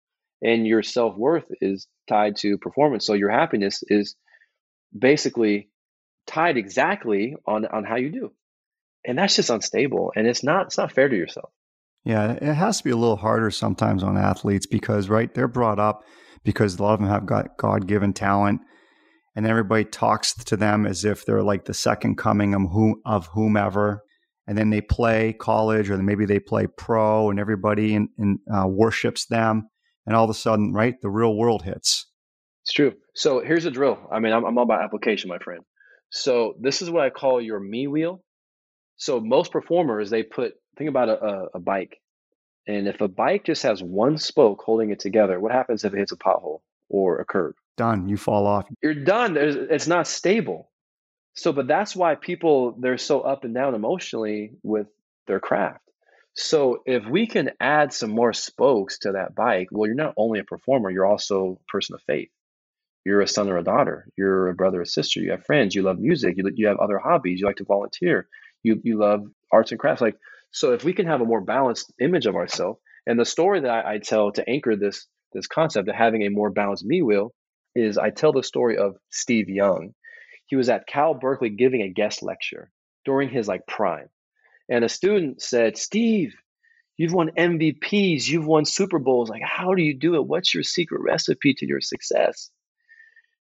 And 0.42 0.66
your 0.66 0.82
self 0.84 1.16
worth 1.16 1.46
is 1.60 1.88
tied 2.08 2.36
to 2.36 2.58
performance. 2.58 3.04
So 3.06 3.14
your 3.14 3.30
happiness 3.30 3.82
is 3.88 4.14
basically 4.96 5.70
tied 6.26 6.56
exactly 6.56 7.36
on, 7.46 7.66
on 7.66 7.84
how 7.84 7.96
you 7.96 8.10
do. 8.10 8.32
And 9.04 9.18
that's 9.18 9.36
just 9.36 9.50
unstable. 9.50 10.12
And 10.14 10.26
it's 10.26 10.44
not 10.44 10.66
it's 10.66 10.78
not 10.78 10.92
fair 10.92 11.08
to 11.08 11.16
yourself. 11.16 11.50
Yeah, 12.04 12.32
it 12.32 12.54
has 12.54 12.78
to 12.78 12.84
be 12.84 12.90
a 12.90 12.96
little 12.96 13.16
harder 13.16 13.50
sometimes 13.50 14.02
on 14.02 14.16
athletes 14.16 14.66
because 14.66 15.08
right, 15.08 15.32
they're 15.34 15.48
brought 15.48 15.78
up 15.78 16.04
because 16.44 16.78
a 16.78 16.82
lot 16.82 16.94
of 16.94 17.00
them 17.00 17.08
have 17.08 17.26
got 17.26 17.56
God 17.58 17.87
given 17.87 18.12
talent 18.12 18.61
and 19.37 19.46
everybody 19.46 19.84
talks 19.84 20.34
to 20.34 20.56
them 20.56 20.87
as 20.87 21.04
if 21.04 21.24
they're 21.24 21.42
like 21.42 21.64
the 21.64 21.74
second 21.74 22.16
coming 22.16 22.54
of, 22.54 22.62
whom, 22.72 23.00
of 23.04 23.28
whomever 23.28 24.02
and 24.48 24.56
then 24.56 24.70
they 24.70 24.80
play 24.80 25.32
college 25.32 25.90
or 25.90 25.98
maybe 25.98 26.24
they 26.24 26.40
play 26.40 26.66
pro 26.66 27.30
and 27.30 27.38
everybody 27.38 27.94
in, 27.94 28.08
in, 28.18 28.38
uh, 28.52 28.66
worships 28.66 29.26
them 29.26 29.68
and 30.06 30.16
all 30.16 30.24
of 30.24 30.30
a 30.30 30.34
sudden 30.34 30.72
right 30.72 30.94
the 31.02 31.11
real 31.11 31.37
world 31.37 31.62
hits. 31.62 32.06
It's 32.64 32.72
true. 32.72 32.94
So 33.14 33.40
here's 33.40 33.64
a 33.64 33.70
drill. 33.70 33.98
I 34.11 34.18
mean 34.18 34.32
i'm, 34.32 34.44
I'm 34.44 34.58
all 34.58 34.64
about 34.64 34.82
application 34.82 35.28
my 35.28 35.38
friend. 35.38 35.61
So 36.11 36.54
this 36.61 36.82
is 36.82 36.90
what 36.90 37.04
i 37.04 37.11
call 37.11 37.40
your 37.40 37.61
me 37.61 37.87
wheel. 37.87 38.24
So 38.96 39.20
most 39.20 39.52
performers 39.52 40.11
they 40.11 40.22
put 40.22 40.54
think 40.78 40.88
about 40.88 41.08
a, 41.08 41.24
a, 41.24 41.46
a 41.54 41.58
bike 41.58 42.00
and 42.66 42.86
if 42.86 43.00
a 43.00 43.08
bike 43.08 43.44
just 43.44 43.62
has 43.62 43.82
one 43.82 44.16
spoke 44.18 44.62
holding 44.62 44.90
it 44.90 45.00
together 45.00 45.38
what 45.40 45.52
happens 45.52 45.84
if 45.84 45.92
it 45.92 45.98
hits 45.98 46.12
a 46.12 46.16
pothole 46.16 46.60
or 46.88 47.18
a 47.18 47.24
curb 47.24 47.54
done 47.76 48.08
you 48.08 48.16
fall 48.16 48.46
off 48.46 48.66
you're 48.82 48.94
done 48.94 49.34
There's, 49.34 49.56
it's 49.56 49.86
not 49.86 50.06
stable 50.06 50.70
so, 51.38 51.52
but 51.52 51.68
that's 51.68 51.94
why 51.94 52.16
people 52.16 52.74
they're 52.80 52.98
so 52.98 53.20
up 53.20 53.44
and 53.44 53.54
down 53.54 53.76
emotionally 53.76 54.54
with 54.64 54.88
their 55.28 55.38
craft. 55.38 55.84
So, 56.34 56.82
if 56.84 57.06
we 57.06 57.28
can 57.28 57.52
add 57.60 57.92
some 57.92 58.10
more 58.10 58.32
spokes 58.32 58.98
to 59.00 59.12
that 59.12 59.36
bike, 59.36 59.68
well, 59.70 59.86
you're 59.86 59.94
not 59.94 60.14
only 60.16 60.40
a 60.40 60.44
performer, 60.44 60.90
you're 60.90 61.06
also 61.06 61.60
a 61.60 61.70
person 61.70 61.94
of 61.94 62.02
faith. 62.02 62.30
You're 63.04 63.20
a 63.20 63.28
son 63.28 63.48
or 63.48 63.56
a 63.56 63.62
daughter. 63.62 64.08
You're 64.16 64.48
a 64.48 64.54
brother 64.54 64.80
or 64.80 64.84
sister. 64.84 65.20
You 65.20 65.30
have 65.30 65.46
friends. 65.46 65.76
You 65.76 65.82
love 65.82 66.00
music. 66.00 66.34
You, 66.36 66.50
you 66.56 66.66
have 66.66 66.78
other 66.78 66.98
hobbies. 66.98 67.38
You 67.40 67.46
like 67.46 67.56
to 67.56 67.64
volunteer. 67.64 68.26
You 68.64 68.80
you 68.82 68.98
love 68.98 69.24
arts 69.52 69.70
and 69.70 69.78
crafts. 69.78 70.02
Like 70.02 70.16
so, 70.50 70.72
if 70.72 70.84
we 70.84 70.92
can 70.92 71.06
have 71.06 71.20
a 71.20 71.26
more 71.26 71.40
balanced 71.40 71.92
image 72.00 72.26
of 72.26 72.37
ourselves, 72.37 72.80
and 73.06 73.18
the 73.18 73.24
story 73.24 73.61
that 73.61 73.70
I, 73.70 73.94
I 73.94 73.98
tell 73.98 74.32
to 74.32 74.48
anchor 74.48 74.76
this 74.76 75.06
this 75.32 75.46
concept 75.46 75.88
of 75.88 75.94
having 75.94 76.22
a 76.22 76.30
more 76.30 76.50
balanced 76.50 76.84
me 76.84 77.02
wheel 77.02 77.34
is 77.74 77.98
I 77.98 78.11
tell 78.11 78.32
the 78.32 78.42
story 78.42 78.78
of 78.78 78.96
Steve 79.11 79.48
Young 79.48 79.92
he 80.48 80.56
was 80.56 80.70
at 80.70 80.87
Cal 80.87 81.14
Berkeley 81.14 81.50
giving 81.50 81.82
a 81.82 81.90
guest 81.90 82.22
lecture 82.22 82.70
during 83.04 83.28
his 83.28 83.46
like 83.46 83.66
prime. 83.66 84.08
And 84.68 84.84
a 84.84 84.88
student 84.88 85.40
said, 85.42 85.76
Steve, 85.76 86.34
you've 86.96 87.12
won 87.12 87.30
MVPs, 87.37 88.26
you've 88.26 88.46
won 88.46 88.64
Super 88.64 88.98
Bowls. 88.98 89.28
Like, 89.28 89.42
how 89.42 89.74
do 89.74 89.82
you 89.82 89.96
do 89.96 90.16
it? 90.16 90.26
What's 90.26 90.54
your 90.54 90.62
secret 90.62 91.02
recipe 91.02 91.54
to 91.54 91.66
your 91.66 91.80
success? 91.80 92.50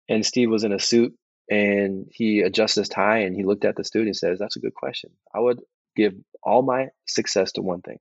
And 0.09 0.25
Steve 0.25 0.51
was 0.51 0.63
in 0.63 0.73
a 0.73 0.79
suit 0.79 1.15
and 1.51 2.07
he 2.13 2.41
adjusted 2.41 2.81
his 2.81 2.89
tie 2.91 3.21
and 3.21 3.35
he 3.35 3.45
looked 3.45 3.65
at 3.65 3.77
the 3.77 3.85
student 3.85 4.09
and 4.09 4.17
says, 4.17 4.39
That's 4.39 4.57
a 4.57 4.61
good 4.61 4.75
question. 4.75 5.11
I 5.35 5.41
would 5.41 5.61
give 5.97 6.15
all 6.43 6.63
my 6.63 6.89
success 7.07 7.53
to 7.53 7.63
one 7.63 7.83
thing. 7.83 7.99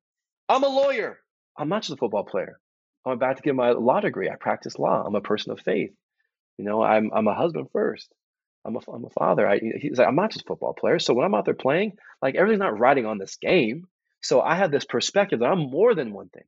I'm 0.48 0.64
a 0.64 0.68
lawyer. 0.68 1.20
I'm 1.58 1.70
not 1.70 1.84
just 1.84 1.94
a 1.94 1.98
football 1.98 2.24
player. 2.24 2.60
I'm 3.06 3.14
about 3.14 3.38
to 3.38 3.44
get 3.44 3.56
my 3.56 3.72
law 3.72 4.00
degree. 4.00 4.30
I 4.30 4.36
practice 4.36 4.80
law. 4.80 5.04
I'm 5.06 5.16
a 5.16 5.22
person 5.22 5.52
of 5.52 5.60
faith. 5.60 5.92
You 6.58 6.66
know, 6.66 6.82
I'm 6.82 7.12
I'm 7.14 7.28
a 7.28 7.34
husband 7.34 7.70
first. 7.72 8.12
I'm 8.66 8.76
a, 8.76 8.80
I'm 8.92 9.06
a 9.06 9.10
father. 9.10 9.48
I, 9.48 9.60
he's 9.60 9.98
like, 9.98 10.08
I'm 10.08 10.16
not 10.16 10.32
just 10.32 10.44
a 10.44 10.48
football 10.48 10.74
player. 10.74 11.00
So 11.00 11.14
when 11.14 11.26
I'm 11.26 11.34
out 11.34 11.46
there 11.46 11.54
playing, 11.54 11.98
like 12.22 12.36
everything's 12.36 12.60
not 12.60 12.78
riding 12.78 13.06
on 13.06 13.18
this 13.18 13.38
game. 13.38 13.88
So 14.22 14.42
I 14.42 14.56
have 14.56 14.70
this 14.70 14.84
perspective 14.86 15.40
that 15.40 15.50
I'm 15.50 15.70
more 15.72 15.96
than 15.96 16.12
one 16.12 16.28
thing. 16.30 16.44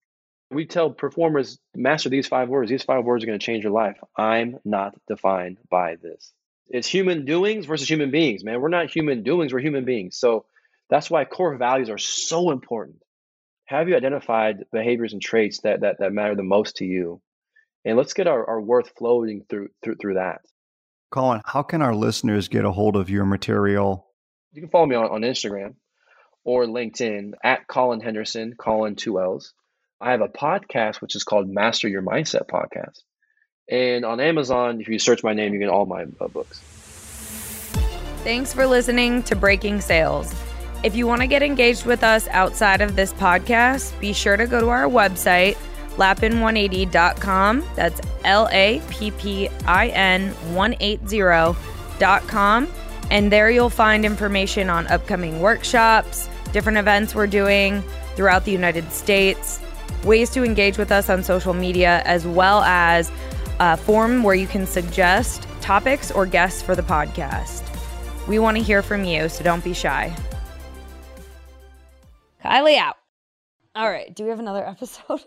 We 0.50 0.66
tell 0.66 0.92
performers, 0.92 1.58
master 1.74 2.10
these 2.10 2.28
five 2.28 2.50
words. 2.50 2.70
These 2.70 2.84
five 2.84 3.06
words 3.06 3.24
are 3.24 3.28
going 3.28 3.40
to 3.40 3.46
change 3.46 3.64
your 3.64 3.72
life. 3.72 3.98
I'm 4.18 4.60
not 4.66 4.94
defined 5.08 5.58
by 5.70 5.96
this. 5.96 6.34
It's 6.68 6.88
human 6.88 7.24
doings 7.24 7.66
versus 7.66 7.90
human 7.90 8.12
beings, 8.12 8.44
man. 8.44 8.60
We're 8.60 8.70
not 8.70 8.92
human 8.92 9.24
doings, 9.24 9.54
we're 9.54 9.60
human 9.60 9.86
beings. 9.86 10.18
So 10.18 10.46
that's 10.92 11.10
why 11.10 11.26
core 11.26 11.56
values 11.56 11.90
are 11.90 11.98
so 11.98 12.52
important. 12.52 12.98
Have 13.66 13.88
you 13.88 13.96
identified 13.96 14.66
behaviors 14.72 15.14
and 15.14 15.22
traits 15.22 15.62
that 15.62 15.82
that, 15.82 16.00
that 16.00 16.12
matter 16.12 16.36
the 16.36 16.44
most 16.44 16.76
to 16.76 16.86
you? 16.86 17.22
And 17.84 17.98
let's 17.98 18.14
get 18.14 18.28
our, 18.28 18.48
our 18.48 18.62
worth 18.62 18.92
flowing 18.98 19.46
through 19.50 19.70
through 19.82 19.96
through 19.96 20.14
that. 20.16 20.42
Collin, 21.10 21.42
how 21.46 21.64
can 21.64 21.82
our 21.82 21.96
listeners 21.96 22.50
get 22.50 22.66
a 22.66 22.72
hold 22.72 22.96
of 22.96 23.10
your 23.10 23.26
material? 23.26 24.06
You 24.52 24.62
can 24.62 24.70
follow 24.70 24.86
me 24.86 24.96
on, 24.96 25.06
on 25.06 25.22
Instagram 25.22 25.76
or 26.44 26.66
LinkedIn 26.66 27.34
at 27.44 27.68
Collin 27.68 28.02
Henderson, 28.02 28.54
Collin 28.58 28.96
two 28.96 29.20
L's. 29.20 29.54
I 30.02 30.12
have 30.12 30.22
a 30.22 30.28
podcast 30.28 31.02
which 31.02 31.16
is 31.16 31.24
called 31.24 31.48
Master 31.48 31.88
Your 31.88 32.02
Mindset 32.02 32.48
Podcast. 32.48 33.00
And 33.70 34.04
on 34.04 34.20
Amazon, 34.20 34.82
if 34.82 34.90
you 34.90 35.00
search 35.00 35.24
my 35.24 35.34
name, 35.34 35.54
you 35.54 35.60
get 35.60 35.70
all 35.70 35.86
my 35.86 36.04
uh, 36.20 36.28
books. 36.28 36.60
Thanks 38.24 38.52
for 38.54 38.66
listening 38.66 39.24
to 39.24 39.36
Breaking 39.36 39.80
Sales. 39.80 40.34
If 40.84 40.96
you 40.96 41.06
want 41.06 41.22
to 41.22 41.28
get 41.28 41.44
engaged 41.44 41.86
with 41.86 42.04
us 42.04 42.28
outside 42.30 42.82
of 42.82 42.96
this 42.96 43.14
podcast, 43.14 43.98
be 44.00 44.14
sure 44.14 44.36
to 44.36 44.48
go 44.48 44.60
to 44.60 44.70
our 44.70 44.86
website 44.86 45.58
lappin180.com. 45.98 47.64
That's 47.76 48.02
L 48.24 48.48
A 48.52 48.82
P 48.90 49.12
P 49.12 49.50
I 49.66 49.90
N 49.90 50.32
180.com. 50.54 52.68
And 53.10 53.32
there 53.32 53.52
you'll 53.52 53.70
find 53.70 54.06
information 54.06 54.70
on 54.70 54.88
upcoming 54.88 55.42
workshops, 55.42 56.30
different 56.54 56.78
events 56.78 57.14
we're 57.14 57.28
doing 57.28 57.84
throughout 58.16 58.46
the 58.46 58.52
United 58.52 58.90
States, 58.92 59.60
ways 60.06 60.30
to 60.32 60.44
engage 60.44 60.78
with 60.78 60.92
us 60.92 61.10
on 61.10 61.24
social 61.24 61.54
media, 61.54 62.02
as 62.06 62.26
well 62.26 62.62
as 62.62 63.12
a 63.60 63.76
form 63.76 64.24
where 64.24 64.36
you 64.36 64.48
can 64.48 64.66
suggest 64.66 65.46
topics 65.60 66.10
or 66.10 66.26
guests 66.26 66.62
for 66.62 66.74
the 66.74 66.82
podcast. 66.82 67.68
We 68.28 68.40
want 68.40 68.58
to 68.58 68.64
hear 68.64 68.82
from 68.82 69.04
you, 69.04 69.30
so 69.30 69.44
don't 69.44 69.64
be 69.64 69.74
shy. 69.74 70.16
Kylie 72.44 72.78
out. 72.78 72.96
All 73.76 73.90
right. 73.90 74.14
Do 74.14 74.24
we 74.24 74.30
have 74.30 74.40
another 74.40 74.66
episode? 74.68 75.24